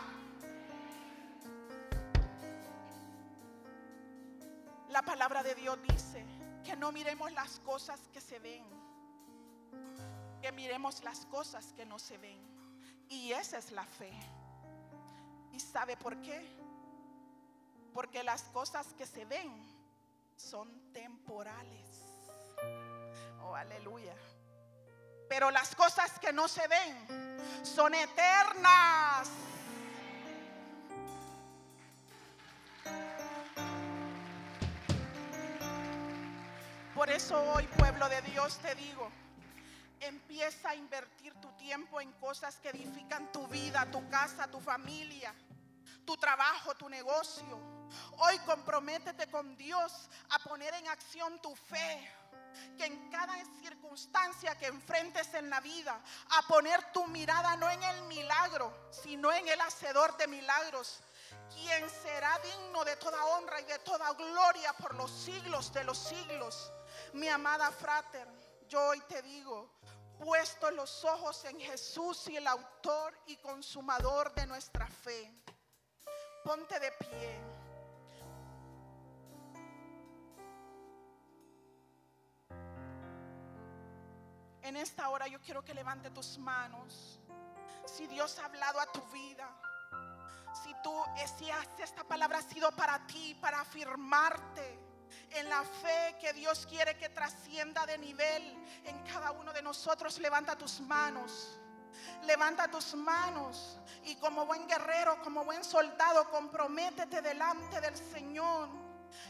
La 4.89 5.01
palabra 5.01 5.43
de 5.43 5.53
Dios 5.55 5.77
dice 5.83 6.25
que 6.63 6.75
no 6.75 6.91
miremos 6.91 7.31
las 7.33 7.59
cosas 7.59 7.99
que 8.13 8.21
se 8.21 8.39
ven, 8.39 8.63
que 10.41 10.51
miremos 10.51 11.03
las 11.03 11.25
cosas 11.25 11.73
que 11.73 11.85
no 11.85 11.99
se 11.99 12.17
ven. 12.17 12.39
Y 13.09 13.31
esa 13.31 13.57
es 13.57 13.71
la 13.71 13.85
fe. 13.85 14.11
¿Y 15.51 15.59
sabe 15.59 15.97
por 15.97 16.21
qué? 16.21 16.45
Porque 17.93 18.23
las 18.23 18.43
cosas 18.43 18.87
que 18.93 19.05
se 19.05 19.25
ven 19.25 19.51
son 20.35 20.91
temporales. 20.93 22.07
Oh, 23.43 23.55
aleluya. 23.55 24.15
Pero 25.27 25.51
las 25.51 25.75
cosas 25.75 26.17
que 26.19 26.31
no 26.31 26.47
se 26.47 26.67
ven 26.67 27.37
son 27.63 27.93
eternas. 27.93 29.29
Por 36.97 37.11
eso 37.11 37.39
hoy, 37.53 37.67
pueblo 37.77 38.09
de 38.09 38.19
Dios, 38.23 38.57
te 38.57 38.73
digo, 38.73 39.11
empieza 39.99 40.71
a 40.71 40.75
invertir 40.75 41.31
tu 41.35 41.47
tiempo 41.49 42.01
en 42.01 42.11
cosas 42.13 42.55
que 42.55 42.69
edifican 42.69 43.31
tu 43.31 43.47
vida, 43.49 43.85
tu 43.91 44.09
casa, 44.09 44.47
tu 44.47 44.59
familia, 44.59 45.31
tu 46.07 46.17
trabajo, 46.17 46.73
tu 46.73 46.89
negocio. 46.89 47.85
Hoy 48.17 48.39
comprométete 48.47 49.27
con 49.27 49.55
Dios 49.55 50.09
a 50.31 50.39
poner 50.39 50.73
en 50.73 50.87
acción 50.87 51.39
tu 51.39 51.55
fe 51.55 52.11
que 52.75 52.85
en 52.85 53.11
cada 53.11 53.35
circunstancia 53.61 54.57
que 54.57 54.65
enfrentes 54.65 55.31
en 55.35 55.51
la 55.51 55.59
vida, 55.59 56.01
a 56.31 56.41
poner 56.47 56.83
tu 56.93 57.05
mirada 57.05 57.55
no 57.57 57.69
en 57.69 57.83
el 57.83 58.01
milagro, 58.05 58.75
sino 58.89 59.31
en 59.31 59.47
el 59.47 59.61
hacedor 59.61 60.17
de 60.17 60.25
milagros, 60.25 61.03
quien 61.53 61.89
será 61.89 62.39
digno 62.39 62.83
de 62.85 62.95
toda 62.97 63.23
honra 63.25 63.61
y 63.61 63.65
de 63.65 63.79
toda 63.79 64.13
gloria 64.13 64.73
por 64.73 64.95
los 64.95 65.11
siglos 65.11 65.71
de 65.73 65.83
los 65.83 65.97
siglos. 65.97 66.71
Mi 67.13 67.27
amada 67.27 67.71
frater, 67.71 68.27
yo 68.67 68.81
hoy 68.87 69.01
te 69.01 69.21
digo, 69.21 69.69
puesto 70.17 70.69
los 70.71 71.05
ojos 71.05 71.45
en 71.45 71.59
Jesús 71.59 72.27
y 72.27 72.37
el 72.37 72.47
autor 72.47 73.17
y 73.27 73.37
consumador 73.37 74.33
de 74.33 74.47
nuestra 74.47 74.87
fe, 74.87 75.33
ponte 76.43 76.79
de 76.79 76.91
pie. 76.93 77.41
En 84.67 84.75
esta 84.75 85.07
hora 85.09 85.27
yo 85.27 85.39
quiero 85.39 85.63
que 85.63 85.73
levante 85.73 86.09
tus 86.09 86.37
manos. 86.37 87.21
Si 87.85 88.05
Dios 88.07 88.37
ha 88.39 88.45
hablado 88.45 88.81
a 88.81 88.91
tu 88.91 89.01
vida, 89.07 89.49
tú, 90.87 91.03
si 91.37 91.49
esta 91.83 92.03
palabra 92.05 92.39
ha 92.39 92.41
sido 92.41 92.71
para 92.71 93.05
ti, 93.07 93.37
para 93.41 93.59
afirmarte 93.59 94.79
en 95.31 95.49
la 95.49 95.61
fe 95.63 96.15
que 96.21 96.31
Dios 96.31 96.65
quiere 96.65 96.97
que 96.97 97.09
trascienda 97.09 97.85
de 97.85 97.97
nivel 97.97 98.43
en 98.85 98.97
cada 99.03 99.31
uno 99.31 99.51
de 99.51 99.61
nosotros, 99.61 100.17
levanta 100.19 100.57
tus 100.57 100.79
manos. 100.79 101.59
Levanta 102.23 102.69
tus 102.69 102.93
manos 102.95 103.79
y 104.03 104.15
como 104.15 104.45
buen 104.45 104.67
guerrero, 104.67 105.21
como 105.23 105.43
buen 105.43 105.63
soldado, 105.63 106.29
comprométete 106.29 107.21
delante 107.21 107.81
del 107.81 107.97
Señor 107.97 108.69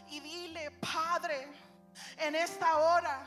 y 0.09 0.19
dile, 0.19 0.71
Padre, 0.71 1.47
en 2.17 2.35
esta 2.35 2.77
hora 2.77 3.25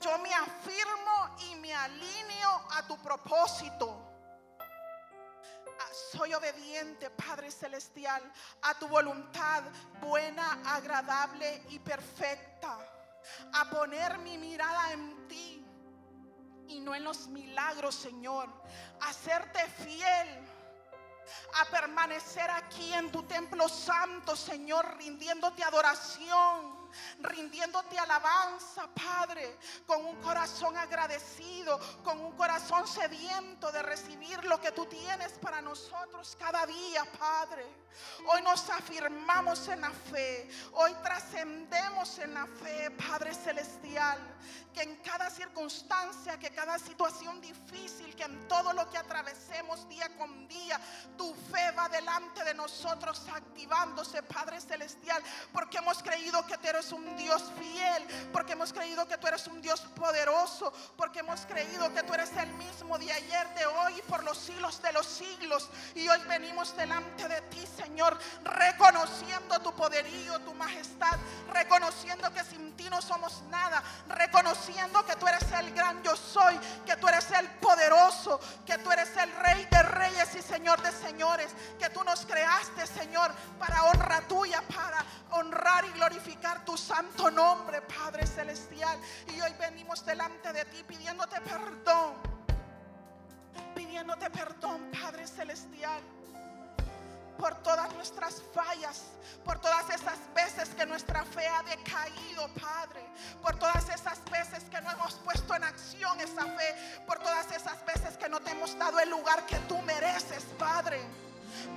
yo 0.00 0.16
me 0.18 0.32
afirmo 0.32 1.36
y 1.50 1.56
me 1.56 1.74
alineo 1.74 2.66
a 2.70 2.86
tu 2.86 2.96
propósito. 2.98 4.07
Soy 6.12 6.32
obediente, 6.32 7.10
Padre 7.10 7.50
Celestial, 7.50 8.22
a 8.62 8.74
tu 8.78 8.86
voluntad 8.88 9.64
buena, 10.00 10.60
agradable 10.64 11.62
y 11.70 11.78
perfecta. 11.78 12.78
A 13.54 13.68
poner 13.68 14.18
mi 14.18 14.38
mirada 14.38 14.92
en 14.92 15.28
ti 15.28 15.66
y 16.68 16.80
no 16.80 16.94
en 16.94 17.04
los 17.04 17.26
milagros, 17.28 17.94
Señor. 17.94 18.48
A 19.00 19.12
serte 19.12 19.66
fiel. 19.84 20.48
A 21.60 21.64
permanecer 21.66 22.50
aquí 22.50 22.92
en 22.94 23.12
tu 23.12 23.22
templo 23.24 23.68
santo, 23.68 24.34
Señor, 24.34 24.96
rindiéndote 24.96 25.62
adoración 25.62 26.77
rindiéndote 27.20 27.98
alabanza, 27.98 28.88
Padre, 28.94 29.58
con 29.86 30.04
un 30.04 30.16
corazón 30.16 30.76
agradecido, 30.76 31.78
con 32.02 32.20
un 32.20 32.32
corazón 32.32 32.86
sediento 32.86 33.70
de 33.72 33.82
recibir 33.82 34.44
lo 34.44 34.60
que 34.60 34.72
tú 34.72 34.86
tienes 34.86 35.32
para 35.38 35.60
nosotros 35.60 36.36
cada 36.38 36.66
día, 36.66 37.04
Padre. 37.18 37.66
Hoy 38.26 38.42
nos 38.42 38.68
afirmamos 38.70 39.66
en 39.68 39.80
la 39.80 39.90
fe, 39.90 40.48
hoy 40.72 40.94
trascendemos 41.02 42.18
en 42.18 42.34
la 42.34 42.46
fe, 42.46 42.90
Padre 42.92 43.34
Celestial, 43.34 44.18
que 44.72 44.82
en 44.82 44.96
cada 44.96 45.30
circunstancia, 45.30 46.38
que 46.38 46.50
cada 46.50 46.78
situación 46.78 47.40
difícil, 47.40 48.14
que 48.14 48.24
en 48.24 48.46
todo 48.46 48.72
lo 48.72 48.88
que 48.90 48.98
atravesemos 48.98 49.88
día 49.88 50.08
con 50.16 50.46
día, 50.46 50.80
tu 51.16 51.34
fe 51.34 51.70
va 51.72 51.88
delante 51.88 52.44
de 52.44 52.54
nosotros 52.54 53.26
activándose, 53.32 54.22
Padre 54.22 54.60
Celestial, 54.60 55.22
porque 55.52 55.78
hemos 55.78 56.02
creído 56.02 56.46
que 56.46 56.58
te 56.58 56.72
eres 56.78 56.92
un 56.92 57.16
Dios 57.16 57.42
fiel, 57.58 58.06
porque 58.32 58.52
hemos 58.52 58.72
creído 58.72 59.06
que 59.08 59.18
tú 59.18 59.26
eres 59.26 59.46
un 59.48 59.60
Dios 59.60 59.80
poderoso, 59.96 60.72
porque 60.96 61.20
hemos 61.20 61.40
creído 61.46 61.92
que 61.92 62.04
tú 62.04 62.14
eres 62.14 62.30
el 62.36 62.48
mismo 62.52 62.96
de 62.98 63.12
ayer, 63.12 63.48
de 63.54 63.66
hoy 63.66 63.94
y 63.98 64.02
por 64.02 64.22
los 64.22 64.38
siglos 64.38 64.80
de 64.80 64.92
los 64.92 65.06
siglos. 65.06 65.68
Y 65.96 66.08
hoy 66.08 66.20
venimos 66.28 66.76
delante 66.76 67.26
de 67.26 67.40
ti, 67.42 67.64
Señor, 67.66 68.16
reconociendo 68.44 69.58
tu 69.60 69.74
poderío, 69.74 70.38
tu 70.40 70.54
majestad, 70.54 71.18
reconociendo 71.52 72.32
que 72.32 72.44
sin 72.44 72.76
ti 72.76 72.88
no 72.88 73.02
somos 73.02 73.42
nada, 73.50 73.82
reconociendo 74.08 75.04
que 75.04 75.16
tú 75.16 75.26
eres 75.26 75.50
el 75.58 75.72
gran 75.74 76.00
yo 76.04 76.14
soy, 76.16 76.58
que 76.86 76.96
tú 76.96 77.08
eres 77.08 77.28
el 77.32 77.48
poderoso, 77.58 78.38
que 78.64 78.78
tú 78.78 78.92
eres 78.92 79.16
el 79.16 79.32
rey 79.32 79.66
de 79.68 79.82
reyes 79.82 80.34
y 80.36 80.42
señor 80.42 80.80
de 80.82 80.92
señores, 80.92 81.50
que 81.78 81.90
tú 81.90 82.04
nos 82.04 82.24
creaste, 82.24 82.86
Señor, 82.86 83.32
para 83.58 83.82
honra 83.84 84.20
tuya, 84.28 84.62
para 84.62 85.04
honrar 85.30 85.84
y 85.84 85.90
glorificar 85.92 86.64
tu 86.68 86.76
santo 86.76 87.30
nombre, 87.30 87.80
Padre 87.80 88.26
Celestial. 88.26 88.98
Y 89.34 89.40
hoy 89.40 89.54
venimos 89.58 90.04
delante 90.04 90.52
de 90.52 90.66
ti 90.66 90.84
pidiéndote 90.86 91.40
perdón, 91.40 92.12
pidiéndote 93.74 94.28
perdón, 94.28 94.90
Padre 94.92 95.26
Celestial 95.26 96.02
por 97.38 97.54
todas 97.62 97.94
nuestras 97.94 98.42
fallas, 98.52 99.04
por 99.44 99.60
todas 99.60 99.88
esas 99.90 100.18
veces 100.34 100.68
que 100.70 100.84
nuestra 100.84 101.24
fe 101.24 101.46
ha 101.46 101.62
decaído, 101.62 102.48
Padre, 102.60 103.00
por 103.40 103.56
todas 103.56 103.88
esas 103.88 104.22
veces 104.24 104.64
que 104.64 104.80
no 104.80 104.90
hemos 104.90 105.14
puesto 105.14 105.54
en 105.54 105.62
acción 105.62 106.20
esa 106.20 106.44
fe, 106.44 107.02
por 107.06 107.18
todas 107.20 107.50
esas 107.52 107.82
veces 107.86 108.18
que 108.18 108.28
no 108.28 108.40
te 108.40 108.50
hemos 108.50 108.76
dado 108.76 108.98
el 108.98 109.08
lugar 109.08 109.46
que 109.46 109.56
tú 109.60 109.78
mereces, 109.82 110.44
Padre. 110.58 111.00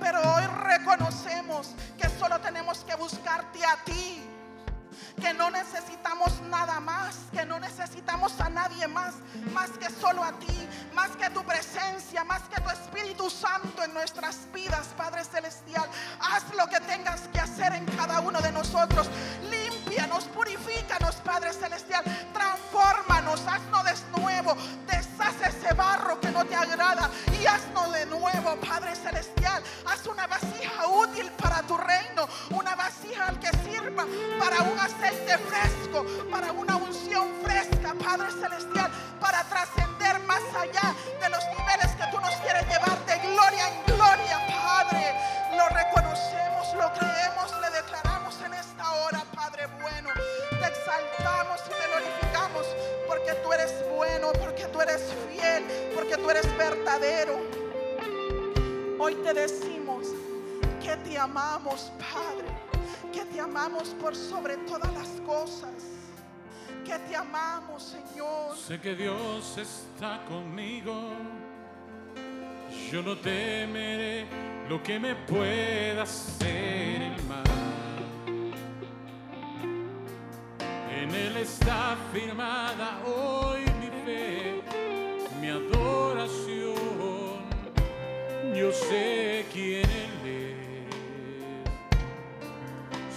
Pero 0.00 0.20
hoy 0.34 0.46
reconocemos 0.64 1.68
que 1.96 2.08
solo 2.18 2.40
tenemos 2.40 2.84
que 2.84 2.96
buscarte 2.96 3.64
a 3.64 3.76
ti 3.84 4.31
que 5.20 5.32
no 5.34 5.50
necesitamos 5.50 6.40
nada 6.42 6.80
más, 6.80 7.16
que 7.32 7.44
no 7.44 7.58
necesitamos 7.58 8.40
a 8.40 8.48
nadie 8.48 8.86
más, 8.88 9.14
más 9.52 9.70
que 9.70 9.90
solo 9.90 10.22
a 10.22 10.32
ti, 10.38 10.68
más 10.94 11.10
que 11.16 11.30
tu 11.30 11.44
presencia, 11.44 12.24
más 12.24 12.42
que 12.42 12.60
tu 12.60 12.70
Espíritu 12.70 13.30
Santo 13.30 13.82
en 13.82 13.94
nuestras 13.94 14.50
vidas, 14.52 14.88
Padre 14.96 15.24
Celestial. 15.24 15.88
Haz 16.20 16.44
lo 16.56 16.66
que 16.66 16.80
tengas 16.80 17.28
que 17.28 17.40
hacer 17.40 17.72
en 17.72 17.86
cada 17.86 18.20
uno 18.20 18.40
de 18.40 18.52
nosotros. 18.52 19.08
Purifícanos, 20.34 21.16
Padre 21.16 21.52
Celestial. 21.52 22.02
Transfórmanos, 22.32 23.40
haznos 23.46 23.84
de 23.84 24.20
nuevo. 24.20 24.56
Deshaz 24.86 25.34
ese 25.42 25.74
barro 25.74 26.18
que 26.20 26.30
no 26.30 26.44
te 26.44 26.54
agrada 26.54 27.10
y 27.38 27.46
haznos 27.46 27.92
de 27.92 28.06
nuevo, 28.06 28.56
Padre 28.66 28.96
Celestial. 28.96 29.62
Haz 29.86 30.06
una 30.06 30.26
vasija 30.26 30.88
útil 30.88 31.30
para 31.32 31.62
tu 31.62 31.76
reino, 31.76 32.28
una 32.50 32.74
vasija 32.74 33.26
al 33.28 33.38
que 33.38 33.50
sirva 33.64 34.06
para 34.38 34.62
un 34.62 34.78
aceite 34.78 35.38
fresco, 35.38 36.06
para 36.30 36.52
una 36.52 36.76
unción 36.76 37.28
fresca, 37.42 37.94
Padre 38.02 38.30
Celestial, 38.32 38.90
para 39.20 39.44
trascender 39.44 40.18
más 40.20 40.42
allá 40.54 40.94
de 41.20 41.28
los 41.28 41.44
niveles 41.56 41.94
que 41.96 42.06
tú 42.10 42.20
nos 42.20 42.34
quieres 42.36 42.66
llevar 42.66 42.98
de 43.04 43.18
gloria 43.28 43.68
en 43.68 43.94
gloria, 43.94 44.38
Padre. 44.46 45.14
Lo 45.56 45.68
reconocemos, 45.68 46.74
lo 46.74 46.92
creemos, 46.94 47.60
le 47.60 47.71
exaltamos 51.00 51.60
y 51.66 51.70
te 51.70 51.86
glorificamos 51.88 52.66
porque 53.06 53.32
tú 53.42 53.52
eres 53.52 53.74
bueno, 53.96 54.32
porque 54.40 54.64
tú 54.66 54.80
eres 54.80 55.02
fiel, 55.30 55.64
porque 55.94 56.16
tú 56.16 56.30
eres 56.30 56.56
verdadero. 56.56 57.40
Hoy 58.98 59.14
te 59.16 59.34
decimos 59.34 60.08
que 60.82 60.96
te 60.96 61.18
amamos, 61.18 61.90
Padre 61.98 62.62
que 63.12 63.24
te 63.26 63.40
amamos 63.40 63.90
por 64.00 64.16
sobre 64.16 64.56
todas 64.58 64.92
las 64.94 65.08
cosas, 65.26 65.70
que 66.84 66.98
te 66.98 67.14
amamos, 67.14 67.82
Señor. 67.82 68.56
Sé 68.56 68.80
que 68.80 68.94
Dios 68.94 69.58
está 69.58 70.24
conmigo, 70.24 71.10
yo 72.90 73.02
no 73.02 73.16
temeré 73.18 74.26
lo 74.68 74.82
que 74.82 74.98
me 74.98 75.14
pueda 75.14 76.02
hacer 76.02 77.02
el 77.02 77.22
mal. 77.24 77.51
En 81.12 81.18
Él 81.18 81.36
está 81.36 81.96
firmada 82.12 83.00
hoy 83.04 83.60
mi 83.80 83.88
fe, 84.04 84.62
mi 85.40 85.48
adoración. 85.48 86.72
Yo 88.54 88.72
sé 88.72 89.44
quién 89.52 89.88
Él 89.90 90.10
es 90.24 90.52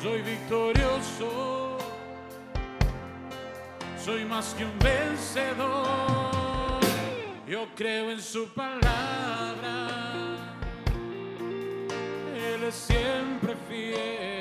soy 0.02 0.22
victorioso 0.22 1.56
soy 4.06 4.24
más 4.24 4.54
que 4.54 4.64
un 4.64 4.78
vencedor. 4.78 5.88
Yo 7.48 7.66
creo 7.76 8.12
en 8.12 8.22
su 8.22 8.48
palabra, 8.50 9.88
Él 12.36 12.64
es 12.66 12.76
siempre 12.76 13.56
fiel. 13.68 14.35